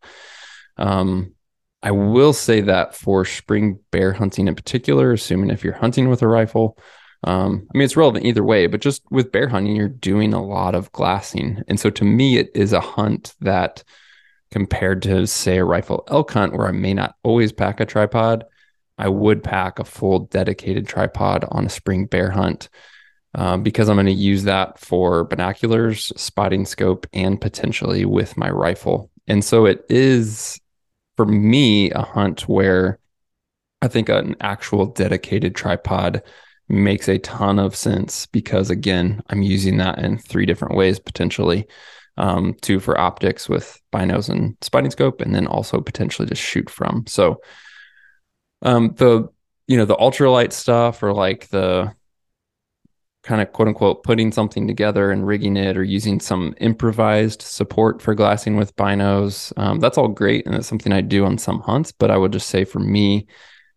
Um, 0.76 1.34
I 1.82 1.90
will 1.90 2.32
say 2.32 2.62
that 2.62 2.94
for 2.94 3.24
spring 3.24 3.78
bear 3.90 4.12
hunting 4.12 4.48
in 4.48 4.54
particular, 4.54 5.12
assuming 5.12 5.50
if 5.50 5.62
you're 5.62 5.74
hunting 5.74 6.08
with 6.08 6.22
a 6.22 6.28
rifle, 6.28 6.78
um, 7.24 7.66
I 7.72 7.78
mean, 7.78 7.84
it's 7.84 7.96
relevant 7.96 8.24
either 8.24 8.44
way, 8.44 8.66
but 8.66 8.80
just 8.80 9.02
with 9.10 9.32
bear 9.32 9.48
hunting, 9.48 9.74
you're 9.74 9.88
doing 9.88 10.32
a 10.32 10.44
lot 10.44 10.74
of 10.74 10.92
glassing. 10.92 11.62
And 11.68 11.78
so 11.78 11.90
to 11.90 12.04
me, 12.04 12.38
it 12.38 12.50
is 12.54 12.72
a 12.72 12.80
hunt 12.80 13.34
that 13.40 13.82
compared 14.50 15.02
to 15.02 15.26
say 15.26 15.58
a 15.58 15.64
rifle 15.64 16.04
elk 16.08 16.32
hunt 16.32 16.52
where 16.52 16.68
I 16.68 16.72
may 16.72 16.94
not 16.94 17.14
always 17.22 17.52
pack 17.52 17.80
a 17.80 17.86
tripod, 17.86 18.44
I 18.98 19.08
would 19.08 19.42
pack 19.42 19.78
a 19.78 19.84
full 19.84 20.20
dedicated 20.20 20.86
tripod 20.86 21.44
on 21.50 21.66
a 21.66 21.70
spring 21.70 22.06
bear 22.06 22.30
hunt 22.30 22.68
um, 23.36 23.62
because 23.62 23.88
I'm 23.88 23.96
going 23.96 24.06
to 24.06 24.12
use 24.12 24.44
that 24.44 24.78
for 24.78 25.24
binoculars, 25.24 26.10
spotting 26.16 26.64
scope, 26.64 27.06
and 27.12 27.40
potentially 27.40 28.04
with 28.04 28.36
my 28.36 28.50
rifle. 28.50 29.10
And 29.28 29.44
so 29.44 29.66
it 29.66 29.84
is 29.88 30.58
for 31.16 31.26
me 31.26 31.90
a 31.90 32.02
hunt 32.02 32.48
where 32.48 32.98
I 33.82 33.88
think 33.88 34.08
an 34.08 34.36
actual 34.40 34.86
dedicated 34.86 35.54
tripod 35.54 36.22
makes 36.68 37.08
a 37.08 37.18
ton 37.18 37.58
of 37.58 37.76
sense 37.76 38.26
because 38.26 38.70
again, 38.70 39.22
I'm 39.28 39.42
using 39.42 39.76
that 39.76 39.98
in 39.98 40.18
three 40.18 40.46
different 40.46 40.74
ways 40.74 40.98
potentially 40.98 41.68
um, 42.16 42.54
two 42.62 42.80
for 42.80 42.98
optics 42.98 43.48
with 43.48 43.78
binos 43.92 44.30
and 44.30 44.56
spotting 44.62 44.90
scope, 44.90 45.20
and 45.20 45.34
then 45.34 45.46
also 45.46 45.80
potentially 45.80 46.26
just 46.26 46.42
shoot 46.42 46.70
from. 46.70 47.04
So, 47.06 47.42
um, 48.62 48.94
the 48.96 49.28
you 49.66 49.76
know 49.76 49.84
the 49.84 49.96
ultralight 49.96 50.52
stuff 50.52 51.02
or 51.02 51.12
like 51.12 51.48
the 51.48 51.92
kind 53.26 53.42
of 53.42 53.52
quote 53.52 53.68
unquote 53.68 54.04
putting 54.04 54.30
something 54.30 54.66
together 54.68 55.10
and 55.10 55.26
rigging 55.26 55.56
it 55.56 55.76
or 55.76 55.82
using 55.82 56.20
some 56.20 56.54
improvised 56.60 57.42
support 57.42 58.00
for 58.00 58.14
glassing 58.14 58.56
with 58.56 58.74
binos. 58.76 59.52
Um, 59.58 59.80
that's 59.80 59.98
all 59.98 60.08
great 60.08 60.46
and 60.46 60.54
it's 60.54 60.68
something 60.68 60.92
I 60.92 61.00
do 61.00 61.24
on 61.24 61.36
some 61.36 61.60
hunts. 61.60 61.90
But 61.90 62.10
I 62.10 62.16
would 62.16 62.32
just 62.32 62.48
say 62.48 62.64
for 62.64 62.78
me, 62.78 63.26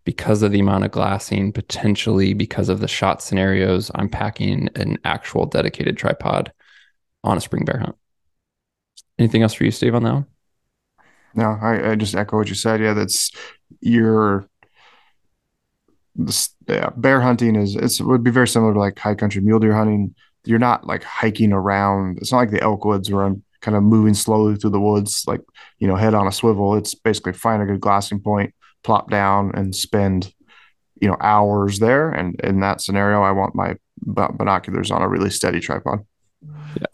because 0.06 0.44
of 0.44 0.52
the 0.52 0.60
amount 0.60 0.86
of 0.86 0.92
glassing, 0.92 1.52
potentially 1.52 2.34
because 2.34 2.70
of 2.70 2.80
the 2.80 2.88
shot 2.88 3.22
scenarios, 3.22 3.92
I'm 3.96 4.08
packing 4.08 4.70
an 4.76 4.98
actual 5.04 5.46
dedicated 5.46 5.98
tripod 5.98 6.54
on 7.24 7.36
a 7.36 7.42
spring 7.42 7.66
bear 7.66 7.80
hunt. 7.80 7.96
Anything 9.18 9.42
else 9.42 9.54
for 9.54 9.66
you, 9.66 9.72
Steve, 9.72 9.96
on 9.96 10.04
that 10.04 10.14
one? 10.14 10.26
No, 11.34 11.58
I, 11.62 11.92
I 11.92 11.96
just 11.96 12.16
echo 12.16 12.38
what 12.38 12.50
you 12.50 12.56
said. 12.56 12.82
Yeah, 12.82 12.94
that's 12.94 13.32
your 13.82 14.48
this, 16.20 16.50
yeah, 16.68 16.90
bear 16.98 17.22
hunting 17.22 17.56
is 17.56 17.76
it 17.76 18.04
would 18.06 18.24
be 18.24 18.32
very 18.32 18.48
similar 18.48 18.74
to 18.74 18.80
like 18.80 19.00
high 19.00 19.16
country 19.16 19.42
mule 19.42 19.60
deer 19.60 19.74
hunting. 19.74 20.14
You're 20.46 20.60
not 20.60 20.86
like 20.86 21.04
hiking 21.04 21.54
around. 21.54 22.18
It's 22.18 22.32
not 22.32 22.40
like 22.40 22.52
the 22.52 22.62
elk 22.62 22.86
woods 22.86 23.12
where 23.12 23.24
I'm 23.24 23.44
kind 23.62 23.76
of 23.76 23.84
moving 23.84 24.14
slowly 24.14 24.56
through 24.56 24.70
the 24.72 24.80
woods, 24.80 25.24
like 25.28 25.42
you 25.80 25.88
know, 25.88 25.96
head 25.96 26.14
on 26.14 26.28
a 26.28 26.32
swivel. 26.32 26.76
It's 26.76 26.94
basically 26.94 27.34
find 27.34 27.62
a 27.62 27.66
good 27.66 27.82
glassing 27.82 28.20
point, 28.20 28.54
plop 28.84 29.10
down, 29.10 29.52
and 29.56 29.76
spend 29.76 30.34
you 31.02 31.08
know 31.08 31.18
hours 31.22 31.80
there. 31.80 32.10
And 32.10 32.40
in 32.42 32.60
that 32.60 32.82
scenario, 32.82 33.22
I 33.22 33.32
want 33.32 33.56
my 33.56 33.76
binoculars 33.98 34.92
on 34.92 35.02
a 35.02 35.08
really 35.08 35.30
steady 35.30 35.60
tripod. 35.60 36.06
Yeah. 36.76 36.86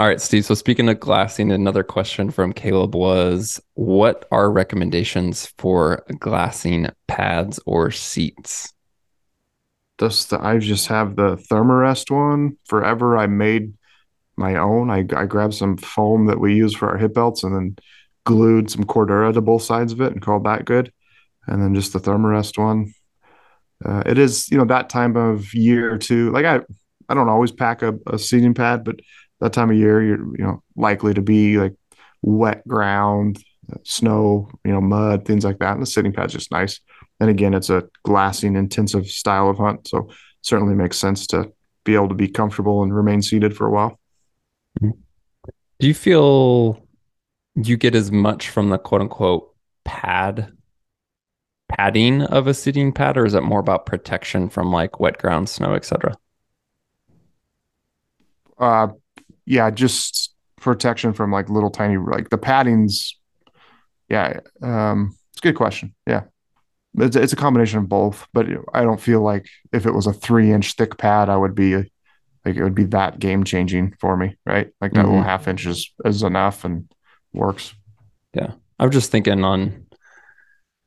All 0.00 0.06
right, 0.06 0.20
Steve. 0.20 0.44
So 0.44 0.54
speaking 0.54 0.88
of 0.88 1.00
glassing, 1.00 1.50
another 1.50 1.82
question 1.82 2.30
from 2.30 2.52
Caleb 2.52 2.94
was 2.94 3.60
what 3.74 4.26
are 4.30 4.48
recommendations 4.48 5.52
for 5.58 6.04
glassing 6.20 6.86
pads 7.08 7.58
or 7.66 7.90
seats? 7.90 8.72
Does 9.98 10.26
the, 10.26 10.40
I 10.40 10.58
just 10.58 10.86
have 10.86 11.16
the 11.16 11.36
Thermarest 11.50 12.12
one. 12.12 12.58
Forever 12.66 13.18
I 13.18 13.26
made 13.26 13.74
my 14.36 14.54
own. 14.54 14.88
I, 14.88 14.98
I 15.16 15.26
grabbed 15.26 15.54
some 15.54 15.76
foam 15.76 16.26
that 16.26 16.38
we 16.38 16.54
use 16.54 16.76
for 16.76 16.88
our 16.88 16.96
hip 16.96 17.14
belts 17.14 17.42
and 17.42 17.52
then 17.52 17.76
glued 18.24 18.70
some 18.70 18.84
Cordura 18.84 19.34
to 19.34 19.40
both 19.40 19.62
sides 19.62 19.92
of 19.92 20.00
it 20.00 20.12
and 20.12 20.22
called 20.22 20.44
that 20.44 20.64
good. 20.64 20.92
And 21.48 21.60
then 21.60 21.74
just 21.74 21.92
the 21.92 21.98
Thermarest 21.98 22.56
one. 22.56 22.94
Uh, 23.84 24.04
it 24.06 24.16
is, 24.16 24.48
you 24.48 24.58
know, 24.58 24.64
that 24.66 24.90
time 24.90 25.16
of 25.16 25.52
year 25.54 25.98
too. 25.98 26.30
Like 26.30 26.44
I, 26.44 26.60
I 27.08 27.14
don't 27.14 27.28
always 27.28 27.50
pack 27.50 27.82
a, 27.82 27.98
a 28.06 28.16
seating 28.16 28.54
pad, 28.54 28.84
but 28.84 29.00
that 29.40 29.52
time 29.52 29.70
of 29.70 29.76
year 29.76 30.02
you're 30.02 30.36
you 30.36 30.44
know 30.44 30.62
likely 30.76 31.14
to 31.14 31.22
be 31.22 31.58
like 31.58 31.74
wet 32.22 32.66
ground 32.66 33.42
snow 33.84 34.48
you 34.64 34.72
know 34.72 34.80
mud 34.80 35.24
things 35.24 35.44
like 35.44 35.58
that 35.58 35.72
and 35.72 35.82
the 35.82 35.86
sitting 35.86 36.12
pad's 36.12 36.32
just 36.32 36.50
nice. 36.50 36.80
And 37.20 37.30
again 37.30 37.54
it's 37.54 37.70
a 37.70 37.84
glassing 38.04 38.56
intensive 38.56 39.06
style 39.06 39.50
of 39.50 39.58
hunt 39.58 39.88
so 39.88 40.08
certainly 40.42 40.74
makes 40.74 40.96
sense 40.96 41.26
to 41.28 41.52
be 41.84 41.94
able 41.94 42.08
to 42.08 42.14
be 42.14 42.28
comfortable 42.28 42.82
and 42.82 42.94
remain 42.94 43.22
seated 43.22 43.56
for 43.56 43.66
a 43.66 43.70
while. 43.70 43.98
Do 44.80 45.86
you 45.86 45.94
feel 45.94 46.86
you 47.54 47.76
get 47.76 47.94
as 47.94 48.12
much 48.12 48.50
from 48.50 48.70
the 48.70 48.78
quote 48.78 49.00
unquote 49.00 49.54
pad 49.84 50.52
padding 51.68 52.22
of 52.22 52.46
a 52.46 52.54
sitting 52.54 52.92
pad 52.92 53.16
or 53.16 53.26
is 53.26 53.34
it 53.34 53.42
more 53.42 53.60
about 53.60 53.86
protection 53.86 54.48
from 54.48 54.72
like 54.72 55.00
wet 55.00 55.18
ground 55.18 55.48
snow 55.48 55.74
etc 55.74 56.16
uh 58.58 58.88
yeah, 59.48 59.70
just 59.70 60.34
protection 60.60 61.12
from 61.12 61.32
like 61.32 61.48
little 61.48 61.70
tiny 61.70 61.96
like 61.96 62.30
the 62.30 62.38
paddings. 62.38 63.14
Yeah, 64.08 64.40
um, 64.62 65.16
it's 65.32 65.40
a 65.40 65.48
good 65.48 65.56
question. 65.56 65.94
Yeah, 66.06 66.24
it's 66.98 67.16
it's 67.16 67.32
a 67.32 67.36
combination 67.36 67.78
of 67.78 67.88
both, 67.88 68.26
but 68.32 68.46
I 68.74 68.82
don't 68.82 69.00
feel 69.00 69.22
like 69.22 69.48
if 69.72 69.86
it 69.86 69.92
was 69.92 70.06
a 70.06 70.12
three 70.12 70.52
inch 70.52 70.74
thick 70.74 70.98
pad, 70.98 71.28
I 71.28 71.36
would 71.36 71.54
be 71.54 71.76
like 71.76 72.56
it 72.56 72.62
would 72.62 72.74
be 72.74 72.84
that 72.84 73.18
game 73.18 73.44
changing 73.44 73.94
for 73.98 74.16
me, 74.16 74.36
right? 74.44 74.70
Like 74.80 74.92
that 74.92 75.00
mm-hmm. 75.00 75.08
little 75.08 75.24
half 75.24 75.48
inch 75.48 75.66
is, 75.66 75.92
is 76.04 76.22
enough 76.22 76.64
and 76.64 76.90
works. 77.32 77.74
Yeah. 78.34 78.52
I'm 78.78 78.90
just 78.90 79.10
thinking 79.10 79.44
on 79.44 79.86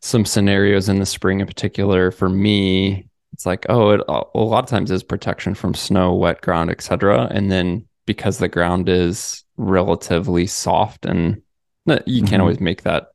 some 0.02 0.26
scenarios 0.26 0.89
in 0.89 1.00
the 1.00 1.06
spring 1.06 1.39
in 1.41 1.47
particular 1.47 2.10
for 2.10 2.28
me 2.28 3.08
it's 3.34 3.45
like 3.45 3.67
oh 3.69 3.91
it 3.91 4.02
a 4.08 4.39
lot 4.39 4.63
of 4.63 4.69
times 4.69 4.89
is 4.89 5.04
protection 5.04 5.54
from 5.54 5.76
snow 5.76 6.15
wet 6.15 6.41
ground 6.41 6.71
etc 6.71 7.28
and 7.30 7.52
then 7.52 7.86
because 8.05 8.37
the 8.37 8.47
ground 8.47 8.89
is 8.89 9.43
relatively 9.57 10.47
soft 10.47 11.05
and 11.05 11.41
you 11.85 11.95
mm-hmm. 11.95 12.25
can't 12.25 12.41
always 12.41 12.59
make 12.59 12.83
that 12.83 13.07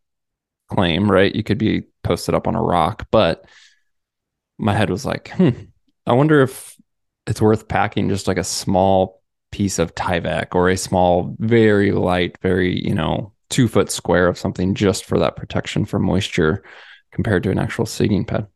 claim 0.71 1.11
right 1.11 1.35
you 1.35 1.43
could 1.43 1.59
be 1.59 1.83
posted 2.03 2.35
up 2.35 2.47
on 2.47 2.55
a 2.55 2.63
rock 2.63 3.07
but 3.11 3.45
my 4.59 4.75
head 4.75 4.91
was 4.91 5.05
like 5.05 5.29
hmm 5.31 5.51
i 6.07 6.13
wonder 6.13 6.43
if 6.43 6.77
it's 7.27 7.41
worth 7.41 7.69
packing 7.69 8.09
just 8.09 8.27
like 8.27 8.39
a 8.39 8.45
small 8.45 9.23
piece 9.53 9.79
of 9.79 9.95
Tyvek 9.95 10.55
or 10.55 10.69
a 10.69 10.77
small 10.77 11.35
very 11.39 11.93
light 11.93 12.37
very 12.43 12.85
you 12.85 12.95
know 12.95 13.33
two 13.49 13.69
foot 13.69 13.91
square 13.91 14.27
of 14.27 14.39
something 14.39 14.75
just 14.75 15.05
for 15.05 15.19
that 15.19 15.37
protection 15.37 15.85
from 15.85 16.03
moisture 16.03 16.65
compared 17.13 17.43
to 17.45 17.51
an 17.51 17.59
actual 17.59 17.87
seating 17.87 18.25
pad. 18.25 18.47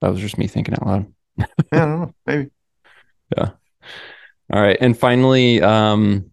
That 0.00 0.10
was 0.10 0.20
just 0.20 0.38
me 0.38 0.46
thinking 0.46 0.74
out 0.74 0.86
loud. 0.86 1.12
yeah, 1.38 1.46
I 1.72 1.76
don't 1.78 2.00
know. 2.00 2.14
Maybe. 2.26 2.50
Yeah. 3.36 3.50
All 4.52 4.60
right. 4.60 4.78
And 4.80 4.98
finally, 4.98 5.60
um, 5.60 6.30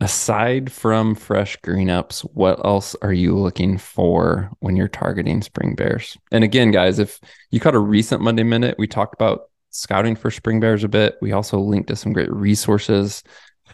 aside 0.00 0.72
from 0.72 1.14
fresh 1.14 1.56
green 1.56 1.90
ups, 1.90 2.20
what 2.20 2.64
else 2.64 2.94
are 3.02 3.12
you 3.12 3.36
looking 3.36 3.78
for 3.78 4.50
when 4.60 4.76
you're 4.76 4.88
targeting 4.88 5.42
spring 5.42 5.74
bears? 5.74 6.16
And 6.32 6.44
again, 6.44 6.70
guys, 6.70 6.98
if 6.98 7.20
you 7.50 7.60
caught 7.60 7.74
a 7.74 7.78
recent 7.78 8.22
Monday 8.22 8.42
Minute, 8.42 8.76
we 8.78 8.86
talked 8.86 9.14
about 9.14 9.50
scouting 9.70 10.16
for 10.16 10.30
spring 10.30 10.60
bears 10.60 10.84
a 10.84 10.88
bit. 10.88 11.16
We 11.20 11.32
also 11.32 11.58
linked 11.58 11.88
to 11.88 11.96
some 11.96 12.12
great 12.12 12.32
resources, 12.32 13.22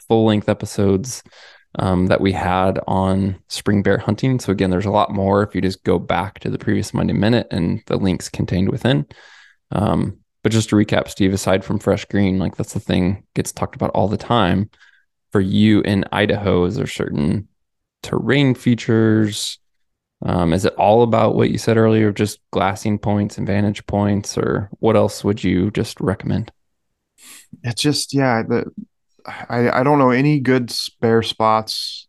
full 0.09 0.25
length 0.25 0.49
episodes 0.49 1.23
um, 1.79 2.07
that 2.07 2.21
we 2.21 2.33
had 2.33 2.81
on 2.87 3.39
spring 3.49 3.83
bear 3.83 3.99
hunting. 3.99 4.39
So 4.41 4.53
again, 4.53 4.71
there's 4.71 4.87
a 4.87 4.91
lot 4.91 5.13
more 5.13 5.43
if 5.43 5.55
you 5.55 5.61
just 5.61 5.85
go 5.85 5.99
back 5.99 6.41
to 6.41 6.51
the 6.51 6.59
previous 6.59 6.93
Monday 6.93 7.15
Minute 7.15 7.47
and 7.51 7.83
the 7.87 7.97
links 7.97 8.29
contained 8.29 8.71
within. 8.71 9.07
Um, 9.71 10.19
but 10.43 10.53
just 10.53 10.69
to 10.71 10.77
recap, 10.77 11.09
Steve, 11.09 11.33
aside 11.33 11.65
from 11.65 11.79
fresh 11.79 12.05
green, 12.07 12.39
like 12.39 12.57
that's 12.57 12.73
the 12.75 12.81
thing 12.81 13.25
gets 13.35 13.53
talked 13.53 13.75
about 13.75 13.91
all 13.91 14.09
the 14.09 14.17
time. 14.17 14.71
For 15.31 15.41
you 15.41 15.81
in 15.81 16.05
Idaho, 16.13 16.65
is 16.65 16.77
there 16.77 16.87
certain 16.87 17.49
terrain 18.03 18.55
features? 18.55 19.59
Um, 20.25 20.53
is 20.53 20.65
it 20.65 20.75
all 20.75 21.03
about 21.03 21.35
what 21.35 21.51
you 21.51 21.59
said 21.59 21.77
earlier, 21.77 22.13
just 22.13 22.39
glassing 22.51 22.99
points 22.99 23.39
and 23.39 23.47
vantage 23.47 23.87
points, 23.87 24.37
or 24.37 24.69
what 24.79 24.95
else 24.95 25.25
would 25.25 25.43
you 25.43 25.71
just 25.71 26.01
recommend? 26.01 26.53
It's 27.63 27.81
just 27.81 28.13
yeah, 28.13 28.43
the 28.43 28.71
I, 29.27 29.81
I 29.81 29.83
don't 29.83 29.99
know 29.99 30.11
any 30.11 30.41
good 30.41 30.71
spare 30.71 31.23
spots 31.23 32.09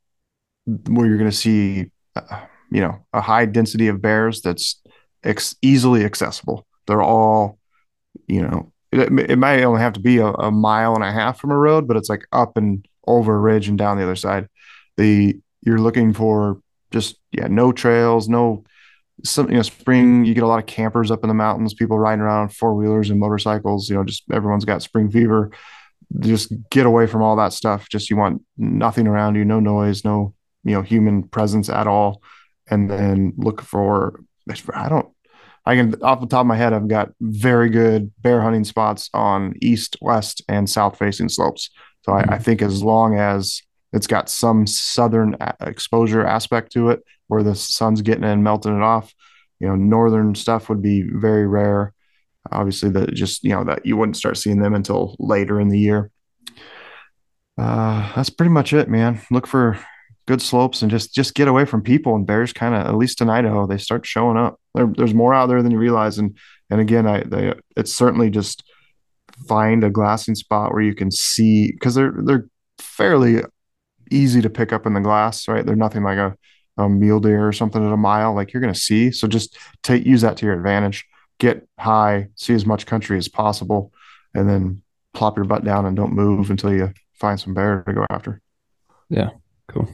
where 0.65 1.08
you're 1.08 1.17
going 1.17 1.30
to 1.30 1.36
see, 1.36 1.91
uh, 2.15 2.41
you 2.72 2.82
know, 2.82 3.06
a 3.13 3.22
high 3.22 3.46
density 3.46 3.88
of 3.88 4.02
bears 4.02 4.41
that's 4.41 4.82
ex- 5.24 5.56
easily 5.62 6.06
accessible. 6.06 6.65
They're 6.88 7.02
all, 7.02 7.58
you 8.28 8.41
know, 8.41 8.71
it, 8.91 9.32
it 9.32 9.38
might 9.38 9.63
only 9.63 9.82
have 9.82 9.93
to 9.93 9.99
be 9.99 10.17
a, 10.17 10.28
a, 10.28 10.52
mile 10.52 10.95
and 10.95 11.04
a 11.04 11.12
half 11.12 11.39
from 11.39 11.52
a 11.52 11.58
road, 11.58 11.88
but 11.88 11.97
it's 11.97 12.10
like 12.10 12.26
up 12.32 12.58
and 12.58 12.88
over 13.08 13.36
a 13.36 13.39
ridge 13.39 13.67
and 13.67 13.78
down 13.78 13.97
the 13.97 14.04
other 14.04 14.15
side. 14.15 14.47
The 14.97 15.39
you're 15.62 15.80
looking 15.80 16.13
for 16.13 16.62
just 16.91 17.17
yeah, 17.32 17.47
no 17.47 17.71
trails, 17.71 18.30
no 18.30 18.63
some 19.23 19.49
you 19.49 19.56
know 19.56 19.62
spring. 19.63 20.26
You 20.26 20.34
get 20.34 20.43
a 20.43 20.47
lot 20.47 20.60
of 20.60 20.67
campers 20.67 21.10
up 21.10 21.23
in 21.23 21.28
the 21.28 21.34
mountains, 21.34 21.73
people 21.73 21.97
riding 21.97 22.21
around 22.21 22.54
four 22.54 22.76
wheelers 22.76 23.10
and 23.10 23.19
motorcycles. 23.19 23.89
You 23.89 23.95
know, 23.95 24.04
just 24.04 24.23
everyone's 24.32 24.65
got 24.65 24.84
spring 24.84 25.10
fever 25.10 25.52
just 26.19 26.52
get 26.69 26.86
away 26.86 27.08
from 27.08 27.21
all 27.21 27.36
that 27.38 27.54
stuff. 27.54 27.89
Just 27.89 28.10
you 28.10 28.17
want 28.17 28.41
nothing 28.58 29.08
around 29.08 29.36
you, 29.36 29.45
no 29.45 29.60
noise, 29.60 30.06
no 30.06 30.34
you 30.63 30.73
know 30.73 30.82
human 30.82 31.23
presence 31.23 31.69
at 31.69 31.88
all, 31.88 32.21
and 32.69 32.89
then 32.89 33.34
look 33.38 33.62
for. 33.62 34.19
I 34.73 34.89
don't. 34.89 35.08
I 35.65 35.76
can 35.76 36.02
off 36.04 36.19
the 36.19 36.28
top 36.28 36.41
of 36.41 36.47
my 36.47 36.58
head, 36.58 36.73
I've 36.73 36.88
got 36.88 37.12
very 37.21 37.69
good 37.69 38.12
bear 38.21 38.41
hunting 38.41 38.65
spots 38.65 39.10
on 39.13 39.54
east, 39.62 39.97
west, 40.02 40.41
and 40.49 40.69
south 40.69 40.97
facing 40.97 41.30
slopes. 41.30 41.69
So 42.02 42.12
mm-hmm. 42.12 42.30
I, 42.30 42.36
I, 42.36 42.39
think 42.39 42.62
as 42.62 42.84
long 42.84 43.17
as 43.17 43.62
it's 43.93 44.08
got 44.08 44.30
some 44.30 44.67
southern 44.67 45.38
exposure 45.62 46.26
aspect 46.26 46.73
to 46.73 46.89
it, 46.89 47.02
where 47.28 47.43
the 47.43 47.56
sun's 47.56 48.02
getting 48.02 48.26
in, 48.26 48.43
melting 48.43 48.76
it 48.76 48.84
off, 48.84 49.13
you 49.60 49.67
know, 49.67 49.76
northern 49.76 50.36
stuff 50.36 50.67
would 50.67 50.82
be 50.82 51.02
very 51.02 51.47
rare 51.47 51.93
obviously 52.52 52.89
that 52.89 53.13
just 53.13 53.43
you 53.43 53.52
know 53.52 53.63
that 53.63 53.86
you 53.86 53.95
wouldn't 53.95 54.17
start 54.17 54.38
seeing 54.38 54.62
them 54.62 54.73
until 54.73 55.15
later 55.19 55.60
in 55.60 55.69
the 55.69 55.80
year 55.80 56.12
uh, 57.58 58.13
that's 58.15 58.30
pretty 58.30 58.52
much 58.52 58.73
it 58.73 58.89
man 58.89 59.21
look 59.32 59.47
for 59.47 59.80
good 60.26 60.42
slopes 60.42 60.82
and 60.82 60.90
just 60.90 61.14
just 61.14 61.36
get 61.36 61.48
away 61.48 61.66
from 61.66 61.82
people 61.82 62.16
and 62.16 62.26
bears 62.26 62.54
kind 62.54 62.74
of 62.74 62.86
at 62.86 62.96
least 62.96 63.22
in 63.22 63.30
idaho 63.30 63.68
they 63.68 63.78
start 63.78 64.06
showing 64.06 64.38
up. 64.38 64.60
There, 64.74 64.88
there's 64.98 65.14
more 65.14 65.34
out 65.34 65.48
there 65.48 65.62
than 65.62 65.72
you 65.72 65.78
realize. 65.78 66.18
And 66.18 66.38
and 66.70 66.80
again 66.80 67.06
i 67.06 67.24
they 67.24 67.54
it's 67.76 67.94
certainly 67.94 68.30
just 68.30 68.64
find 69.48 69.84
a 69.84 69.90
glassing 69.90 70.36
spot 70.36 70.72
where 70.72 70.82
you 70.82 70.96
can 70.96 71.12
see 71.12 71.72
because 71.72 71.96
they're 71.96 72.14
they're 72.24 72.48
fairly 72.80 73.44
easy 74.12 74.42
to 74.42 74.50
pick 74.50 74.72
up 74.72 74.86
in 74.86 74.94
the 74.94 75.02
glass 75.02 75.48
right? 75.48 75.66
They're 75.66 75.76
nothing 75.76 76.04
like 76.04 76.18
a, 76.18 76.36
a 76.78 76.88
mule 76.88 77.20
deer 77.20 77.48
or 77.48 77.54
something 77.54 77.86
at 77.86 77.94
a 77.94 77.98
mile 77.98 78.34
like 78.34 78.54
you're 78.54 78.62
going 78.62 78.74
to 78.74 78.80
see. 78.80 79.12
So 79.12 79.28
just 79.28 79.58
take 79.82 80.06
use 80.06 80.22
that 80.22 80.38
to 80.38 80.46
your 80.46 80.56
advantage. 80.56 81.06
Get 81.40 81.68
high, 81.80 82.28
see 82.36 82.54
as 82.54 82.66
much 82.66 82.86
country 82.86 83.18
as 83.18 83.28
possible, 83.28 83.92
and 84.34 84.48
then 84.48 84.82
plop 85.14 85.36
your 85.36 85.46
butt 85.46 85.64
down 85.64 85.86
and 85.86 85.96
don't 85.96 86.14
move 86.14 86.50
until 86.50 86.74
you 86.74 86.94
find 87.14 87.40
some 87.40 87.54
bear 87.54 87.84
to 87.88 87.94
go 87.94 88.06
after. 88.10 88.42
Yeah, 89.10 89.32
cool. 89.68 89.90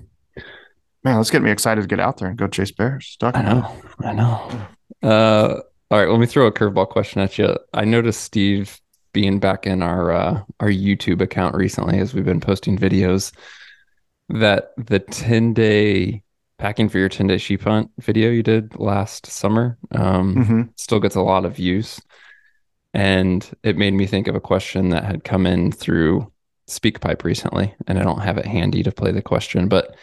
Man, 1.04 1.18
let's 1.18 1.30
get 1.30 1.42
me 1.42 1.52
excited 1.52 1.82
to 1.82 1.88
get 1.88 2.00
out 2.00 2.18
there 2.18 2.28
and 2.28 2.38
go 2.38 2.48
chase 2.48 2.72
bears. 2.72 3.18
I 3.22 3.42
know, 3.42 3.82
I 4.00 4.14
know. 4.14 4.68
Uh, 5.02 5.62
all 5.92 6.00
right, 6.00 6.10
let 6.10 6.20
me 6.20 6.26
throw 6.26 6.46
a 6.46 6.52
curveball 6.52 6.90
question 6.90 7.22
at 7.22 7.38
you. 7.38 7.58
I 7.74 7.86
noticed 7.86 8.22
Steve 8.22 8.80
being 9.14 9.40
back 9.40 9.66
in 9.66 9.82
our 9.82 10.12
uh, 10.12 10.44
our 10.60 10.68
YouTube 10.70 11.22
account 11.22 11.56
recently 11.56 12.00
as 12.00 12.14
we've 12.14 12.26
been 12.26 12.42
posting 12.42 12.78
videos 12.78 13.34
that 14.30 14.74
the 14.78 15.00
10 15.00 15.54
day 15.54 16.24
packing 16.60 16.90
for 16.90 17.00
your 17.00 17.10
10 17.10 17.28
day 17.28 17.38
sheep 17.38 17.64
hunt 17.64 17.90
video 18.00 18.30
you 18.30 18.44
did 18.44 18.78
last 18.78 19.26
summer 19.26 19.78
um, 19.92 20.36
mm-hmm. 20.36 20.62
still 20.76 21.00
gets 21.00 21.16
a 21.16 21.22
lot 21.22 21.46
of 21.46 21.56
views. 21.56 22.00
And 22.94 23.50
it 23.64 23.78
made 23.78 23.94
me 23.94 24.06
think 24.06 24.28
of 24.28 24.36
a 24.36 24.42
question 24.42 24.90
that 24.90 25.06
had 25.06 25.24
come 25.24 25.46
in 25.46 25.72
through 25.72 26.32
SpeakPipe 26.68 27.24
recently. 27.24 27.74
And 27.88 28.00
I 28.00 28.04
don't 28.04 28.22
have 28.22 28.38
it 28.38 28.46
handy 28.46 28.84
to 28.84 28.92
play 28.92 29.12
the 29.12 29.22
question, 29.22 29.68
but 29.68 29.96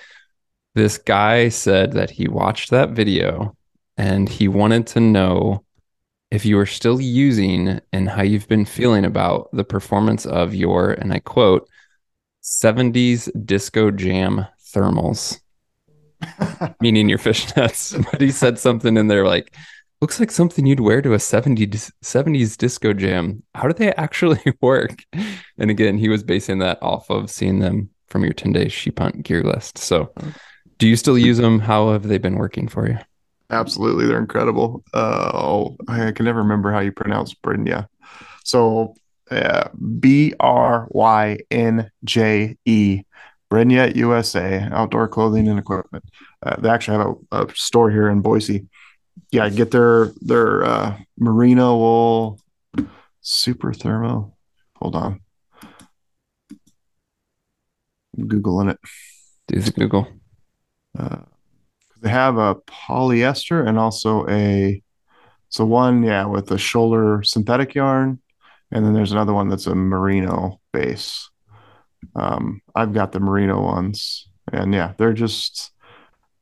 this 0.76 0.98
guy 0.98 1.48
said 1.48 1.92
that 1.92 2.10
he 2.10 2.28
watched 2.28 2.70
that 2.70 2.90
video 2.90 3.56
and 3.96 4.28
he 4.28 4.46
wanted 4.46 4.86
to 4.88 5.00
know 5.00 5.64
if 6.30 6.44
you 6.44 6.58
are 6.58 6.66
still 6.66 7.00
using 7.00 7.80
and 7.94 8.10
how 8.10 8.20
you've 8.20 8.46
been 8.46 8.66
feeling 8.66 9.06
about 9.06 9.48
the 9.54 9.64
performance 9.64 10.26
of 10.26 10.54
your, 10.54 10.90
and 10.90 11.14
I 11.14 11.20
quote, 11.20 11.66
70s 12.42 13.30
disco 13.46 13.90
jam 13.90 14.46
thermals. 14.74 15.40
meaning 16.80 17.08
your 17.08 17.18
fishnets. 17.18 17.96
But 18.10 18.20
he 18.20 18.30
said 18.30 18.58
something 18.58 18.98
in 18.98 19.06
there 19.06 19.24
like, 19.24 19.56
looks 20.02 20.20
like 20.20 20.30
something 20.30 20.66
you'd 20.66 20.80
wear 20.80 21.00
to 21.00 21.14
a 21.14 21.18
70s, 21.18 21.90
70s 22.04 22.54
disco 22.58 22.92
jam. 22.92 23.42
How 23.54 23.66
do 23.66 23.72
they 23.72 23.94
actually 23.94 24.42
work? 24.60 25.04
And 25.56 25.70
again, 25.70 25.96
he 25.96 26.10
was 26.10 26.22
basing 26.22 26.58
that 26.58 26.82
off 26.82 27.08
of 27.08 27.30
seeing 27.30 27.60
them 27.60 27.88
from 28.08 28.24
your 28.24 28.34
10 28.34 28.52
day 28.52 28.68
sheep 28.68 28.98
hunt 28.98 29.22
gear 29.22 29.42
list. 29.42 29.78
So 29.78 30.12
oh. 30.22 30.32
Do 30.78 30.88
you 30.88 30.96
still 30.96 31.18
use 31.18 31.38
them? 31.38 31.60
How 31.60 31.92
have 31.92 32.04
they 32.04 32.18
been 32.18 32.36
working 32.36 32.68
for 32.68 32.88
you? 32.88 32.98
Absolutely. 33.50 34.06
They're 34.06 34.18
incredible. 34.18 34.84
Uh, 34.92 35.30
oh, 35.34 35.76
I 35.88 36.12
can 36.12 36.24
never 36.24 36.40
remember 36.40 36.72
how 36.72 36.80
you 36.80 36.92
pronounce 36.92 37.34
Brynje. 37.34 37.86
So 38.44 38.94
uh, 39.30 39.68
B 39.98 40.34
R 40.40 40.88
Y 40.90 41.38
N 41.50 41.90
J 42.04 42.56
E 42.64 43.02
Brynje 43.50 43.94
USA, 43.96 44.68
outdoor 44.72 45.08
clothing 45.08 45.48
and 45.48 45.58
equipment. 45.58 46.04
Uh, 46.42 46.56
they 46.60 46.68
actually 46.68 46.98
have 46.98 47.16
a, 47.30 47.44
a, 47.44 47.54
store 47.54 47.90
here 47.90 48.08
in 48.08 48.20
Boise. 48.20 48.66
Yeah, 49.30 49.48
get 49.48 49.70
their 49.70 50.12
their 50.20 50.64
uh, 50.64 50.98
merino 51.18 51.76
wool 51.76 52.40
super 53.20 53.72
thermo. 53.72 54.34
Hold 54.76 54.96
on, 54.96 55.20
I'm 58.16 58.28
googling 58.28 58.70
it. 58.70 58.78
Do 59.48 59.60
the 59.60 59.70
Google. 59.70 60.08
Uh, 60.98 61.18
they 62.00 62.10
have 62.10 62.36
a 62.36 62.54
polyester 62.54 63.66
and 63.66 63.78
also 63.78 64.26
a 64.28 64.82
so 65.48 65.64
one 65.64 66.02
yeah 66.02 66.26
with 66.26 66.50
a 66.50 66.58
shoulder 66.58 67.22
synthetic 67.22 67.74
yarn, 67.74 68.20
and 68.70 68.84
then 68.84 68.94
there's 68.94 69.12
another 69.12 69.32
one 69.32 69.48
that's 69.48 69.66
a 69.66 69.74
merino 69.74 70.60
base. 70.72 71.30
Um, 72.14 72.60
I've 72.74 72.92
got 72.92 73.12
the 73.12 73.20
merino 73.20 73.62
ones, 73.62 74.28
and 74.52 74.74
yeah, 74.74 74.92
they're 74.98 75.12
just 75.12 75.70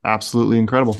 absolutely 0.05 0.59
incredible. 0.59 0.97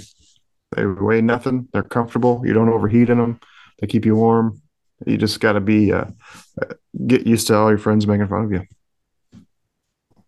They 0.75 0.87
weigh 0.87 1.21
nothing. 1.21 1.69
They're 1.73 1.83
comfortable. 1.83 2.43
You 2.45 2.53
don't 2.53 2.69
overheat 2.69 3.11
in 3.11 3.19
them. 3.19 3.41
They 3.81 3.87
keep 3.87 4.05
you 4.05 4.17
warm. 4.17 4.61
You 5.07 5.17
just 5.17 5.41
got 5.41 5.53
to 5.53 5.61
be 5.61 5.93
uh, 5.93 6.07
get 7.07 7.27
used 7.27 7.49
to 7.49 7.57
all 7.57 7.69
your 7.69 7.79
friends 7.79 8.07
making 8.07 8.29
fun 8.29 8.45
of 8.45 8.53
you. 8.53 8.63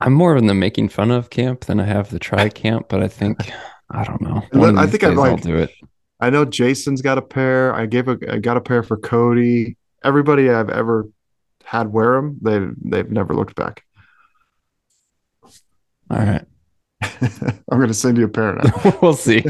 I'm 0.01 0.13
more 0.13 0.37
in 0.37 0.47
the 0.47 0.55
making 0.55 0.91
fun 0.91 1.11
of 1.11 1.31
camp 1.31 1.65
than 1.65 1.81
I 1.81 1.85
have 1.85 2.11
the 2.11 2.19
try 2.19 2.49
camp, 2.63 2.87
but 2.89 3.03
I 3.03 3.09
think 3.09 3.51
I 3.91 4.05
don't 4.05 4.21
know. 4.21 4.43
I 4.79 4.87
think 4.87 5.05
I'd 5.05 5.17
like 5.17 5.33
I'll 5.33 5.37
do 5.37 5.57
it. 5.57 5.71
I 6.21 6.31
know 6.31 6.45
Jason's 6.45 7.03
got 7.03 7.19
a 7.19 7.23
pair. 7.23 7.75
I 7.75 7.87
gave 7.87 8.09
a 8.09 8.19
I 8.31 8.39
got 8.39 8.57
a 8.57 8.61
pair 8.61 8.83
for 8.83 8.97
Cody. 8.97 9.77
Everybody 10.05 10.51
I've 10.51 10.71
ever 10.71 11.09
had 11.65 11.93
wear 11.93 12.13
them, 12.15 12.39
they've 12.43 12.73
they've 12.83 13.11
never 13.11 13.35
looked 13.35 13.55
back. 13.55 13.85
All 16.11 16.19
right. 16.19 16.45
I'm 17.03 17.79
going 17.79 17.89
to 17.89 17.95
send 17.95 18.17
you 18.17 18.25
a 18.25 18.29
pair 18.29 18.55
now. 18.55 18.99
we'll 19.03 19.15
see. 19.15 19.45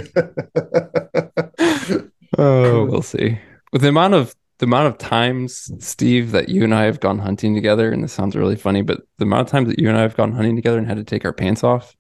oh, 2.39 2.85
we'll 2.87 3.03
see. 3.03 3.39
With 3.73 3.83
the 3.83 3.89
amount 3.89 4.15
of 4.15 4.35
the 4.59 4.67
amount 4.67 4.87
of 4.89 4.99
times, 4.99 5.71
Steve, 5.85 6.33
that 6.33 6.49
you 6.49 6.65
and 6.65 6.75
I 6.75 6.85
have 6.85 7.01
gone 7.01 7.19
hunting 7.19 7.55
together, 7.55 7.93
and 7.93 8.03
this 8.03 8.13
sounds 8.13 8.35
really 8.35 8.57
funny, 8.57 8.83
but 8.83 9.03
the 9.19 9.25
amount 9.25 9.43
of 9.43 9.51
times 9.51 9.69
that 9.69 9.79
you 9.79 9.89
and 9.89 9.99
I 9.99 10.03
have 10.03 10.17
gone 10.17 10.33
hunting 10.33 10.57
together 10.57 10.79
and 10.79 10.87
had 10.87 10.97
to 10.97 11.05
take 11.05 11.25
our 11.25 11.33
pants 11.33 11.63
off, 11.63 11.95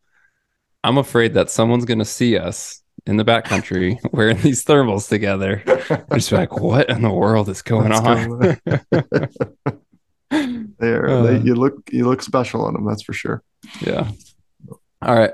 I'm 0.83 0.97
afraid 0.99 1.35
that 1.35 1.51
someone's 1.51 1.85
going 1.85 1.99
to 1.99 2.05
see 2.05 2.38
us 2.38 2.83
in 3.07 3.19
the 3.19 3.25
backcountry 3.25 3.99
wearing 4.12 4.38
these 4.38 4.64
thermals 4.64 5.09
together. 5.09 5.62
Just 6.12 6.33
like, 6.33 6.59
what 6.59 6.88
in 6.88 7.03
the 7.03 7.11
world 7.11 7.49
is 7.49 7.61
going 7.62 7.90
What's 7.90 8.01
on? 8.01 8.59
there, 10.79 11.09
uh, 11.09 11.23
they, 11.23 11.38
you 11.38 11.55
look 11.55 11.90
you 11.92 12.07
look 12.07 12.23
special 12.23 12.64
on 12.64 12.73
them. 12.73 12.85
That's 12.87 13.03
for 13.03 13.12
sure. 13.12 13.42
Yeah. 13.81 14.11
All 15.03 15.14
right. 15.14 15.33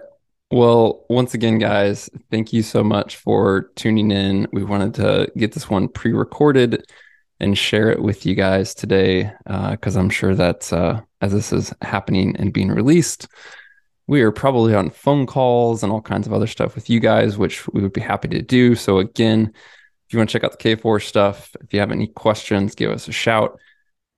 Well, 0.50 1.06
once 1.08 1.32
again, 1.32 1.58
guys, 1.58 2.10
thank 2.30 2.52
you 2.52 2.62
so 2.62 2.84
much 2.84 3.16
for 3.16 3.70
tuning 3.74 4.10
in. 4.10 4.48
We 4.52 4.64
wanted 4.64 4.94
to 4.94 5.32
get 5.34 5.52
this 5.52 5.70
one 5.70 5.88
pre-recorded 5.88 6.84
and 7.42 7.58
share 7.58 7.90
it 7.90 8.00
with 8.00 8.24
you 8.24 8.34
guys 8.34 8.72
today 8.72 9.30
because 9.44 9.96
uh, 9.96 10.00
I'm 10.00 10.08
sure 10.08 10.34
that 10.34 10.72
uh, 10.72 11.00
as 11.20 11.32
this 11.32 11.52
is 11.52 11.74
happening 11.82 12.36
and 12.36 12.52
being 12.52 12.70
released, 12.70 13.26
we 14.06 14.22
are 14.22 14.30
probably 14.30 14.74
on 14.74 14.90
phone 14.90 15.26
calls 15.26 15.82
and 15.82 15.92
all 15.92 16.00
kinds 16.00 16.26
of 16.26 16.32
other 16.32 16.46
stuff 16.46 16.76
with 16.76 16.88
you 16.88 17.00
guys, 17.00 17.36
which 17.36 17.68
we 17.68 17.82
would 17.82 17.92
be 17.92 18.00
happy 18.00 18.28
to 18.28 18.42
do. 18.42 18.76
So 18.76 18.98
again, 18.98 19.52
if 20.06 20.12
you 20.12 20.18
want 20.18 20.30
to 20.30 20.32
check 20.32 20.44
out 20.44 20.58
the 20.58 20.76
K4 20.76 21.02
stuff, 21.02 21.54
if 21.60 21.74
you 21.74 21.80
have 21.80 21.90
any 21.90 22.06
questions, 22.06 22.76
give 22.76 22.90
us 22.90 23.08
a 23.08 23.12
shout. 23.12 23.58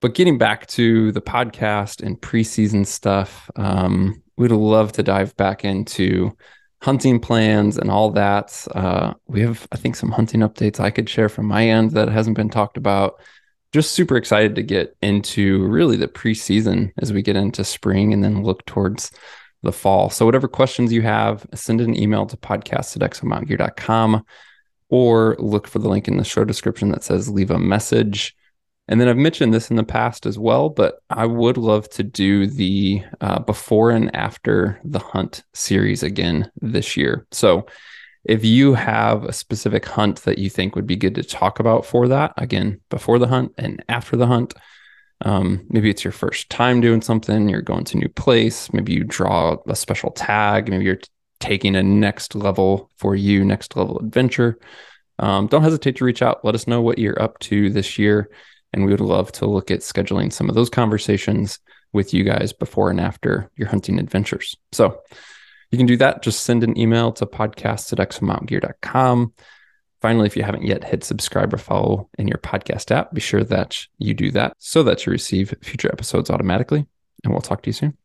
But 0.03 0.15
getting 0.15 0.37
back 0.37 0.67
to 0.69 1.11
the 1.13 1.23
podcast 1.23 2.03
and 2.03 2.21
preseason 2.21 2.87
stuff, 2.87 3.51
um, 3.57 4.23
we'd 4.37 4.51
love 4.51 4.93
to 4.93 5.03
dive 5.03 5.35
back 5.37 5.65
into 5.65 6.37
hunting 6.85 7.19
plans 7.19 7.79
and 7.79 7.91
all 7.91 8.11
that. 8.11 8.67
Uh, 8.75 9.15
we 9.27 9.41
have, 9.41 9.67
I 9.73 9.77
think, 9.77 9.97
some 9.97 10.11
hunting 10.11 10.41
updates 10.41 10.79
I 10.79 10.91
could 10.91 11.09
share 11.09 11.31
from 11.31 11.47
my 11.47 11.67
end 11.67 11.93
that 11.93 12.11
hasn't 12.11 12.37
been 12.37 12.51
talked 12.51 12.77
about. 12.77 13.19
Just 13.73 13.93
super 13.93 14.19
excited 14.19 14.55
to 14.57 14.63
get 14.63 14.95
into 15.01 15.65
really 15.65 15.97
the 15.97 16.09
preseason 16.09 16.93
as 16.99 17.11
we 17.11 17.23
get 17.23 17.37
into 17.37 17.65
spring 17.65 18.13
and 18.13 18.23
then 18.23 18.43
look 18.43 18.67
towards 18.67 19.11
the 19.63 19.73
fall. 19.73 20.11
So, 20.11 20.27
whatever 20.27 20.47
questions 20.47 20.93
you 20.93 21.01
have, 21.01 21.47
send 21.55 21.81
an 21.81 21.99
email 21.99 22.27
to 22.27 22.37
podcast 22.37 22.95
at 23.01 23.11
exomountgear.com 23.11 24.23
or 24.91 25.37
look 25.39 25.67
for 25.67 25.79
the 25.79 25.89
link 25.89 26.07
in 26.07 26.19
the 26.19 26.23
show 26.23 26.45
description 26.45 26.91
that 26.91 27.03
says 27.03 27.31
leave 27.31 27.51
a 27.51 27.59
message. 27.59 28.37
And 28.87 29.01
then 29.01 29.09
I've 29.09 29.17
mentioned 29.17 29.55
this 29.55 29.71
in 29.71 29.77
the 29.77 29.85
past 29.85 30.27
as 30.27 30.39
well, 30.39 30.69
but 30.69 31.01
I 31.09 31.25
would 31.25 31.57
love 31.57 31.89
to 31.91 32.03
do 32.03 32.47
the 32.47 33.03
uh, 33.21 33.41
before 33.41 33.91
and 33.91 34.15
after 34.15 34.79
the 34.85 34.99
hunt 34.99 35.43
series 35.55 36.03
again 36.03 36.51
this 36.61 36.97
year. 36.97 37.27
So 37.33 37.67
if 38.25 38.45
you 38.45 38.75
have 38.75 39.25
a 39.25 39.33
specific 39.33 39.87
hunt 39.87 40.23
that 40.23 40.39
you 40.39 40.51
think 40.51 40.77
would 40.77 40.87
be 40.87 40.97
good 40.97 41.15
to 41.15 41.23
talk 41.23 41.61
about 41.61 41.87
for 41.87 42.09
that, 42.09 42.35
again, 42.37 42.81
before 42.91 43.19
the 43.19 43.27
hunt 43.27 43.53
and 43.57 43.83
after 43.89 44.17
the 44.17 44.27
hunt, 44.27 44.53
um, 45.25 45.65
maybe 45.71 45.89
it's 45.89 46.05
your 46.05 46.13
first 46.13 46.51
time 46.51 46.83
doing 46.83 47.01
something, 47.01 47.49
you're 47.49 47.63
going 47.63 47.85
to 47.85 47.97
a 47.97 48.01
new 48.01 48.09
place, 48.09 48.71
maybe 48.73 48.93
you 48.93 49.05
draw 49.05 49.57
a 49.67 49.77
special 49.77 50.11
tag, 50.11 50.69
maybe 50.69 50.85
you're 50.85 51.01
taking 51.41 51.75
a 51.75 51.83
next 51.83 52.35
level 52.35 52.91
for 52.97 53.15
you, 53.15 53.45
next 53.45 53.77
level 53.77 53.99
adventure. 53.99 54.59
Um, 55.19 55.47
don't 55.47 55.63
hesitate 55.63 55.97
to 55.97 56.05
reach 56.05 56.21
out. 56.23 56.45
Let 56.45 56.55
us 56.55 56.67
know 56.67 56.83
what 56.83 56.99
you're 56.99 57.21
up 57.23 57.39
to 57.41 57.71
this 57.71 57.99
year 57.99 58.29
and 58.75 58.85
we 58.85 58.91
would 58.91 59.01
love 59.01 59.31
to 59.33 59.47
look 59.47 59.71
at 59.71 59.81
scheduling 59.81 60.33
some 60.33 60.49
of 60.49 60.55
those 60.55 60.69
conversations 60.69 61.61
with 61.93 62.13
you 62.13 62.25
guys 62.25 62.53
before 62.53 62.91
and 62.91 63.01
after 63.01 63.51
your 63.57 63.69
hunting 63.69 64.01
adventures. 64.01 64.57
So 64.73 65.01
you 65.71 65.79
can 65.79 65.87
do 65.87 65.97
that. 65.99 66.23
Just 66.23 66.43
send 66.43 66.65
an 66.65 66.77
email 66.77 67.13
to 67.13 67.25
podcast 67.25 67.93
at 67.93 68.07
exomountgear.com. 68.07 69.33
Finally, 70.03 70.27
if 70.27 70.37
you 70.37 70.43
haven't 70.43 70.67
yet 70.67 70.85
hit 70.85 71.05
subscribe 71.05 71.55
or 71.55 71.59
follow 71.59 72.11
in 72.19 72.29
your 72.29 72.39
podcast 72.39 72.91
app, 72.91 73.15
be 73.15 73.21
sure 73.21 73.45
that 73.45 73.87
you 73.99 74.13
do 74.13 74.31
that 74.33 74.55
so 74.59 74.83
that 74.83 75.07
you 75.07 75.13
receive 75.13 75.55
future 75.63 75.91
episodes 75.91 76.29
automatically. 76.29 76.85
And 77.23 77.33
we'll 77.33 77.41
talk 77.41 77.63
to 77.63 77.69
you 77.69 77.73
soon. 77.73 78.04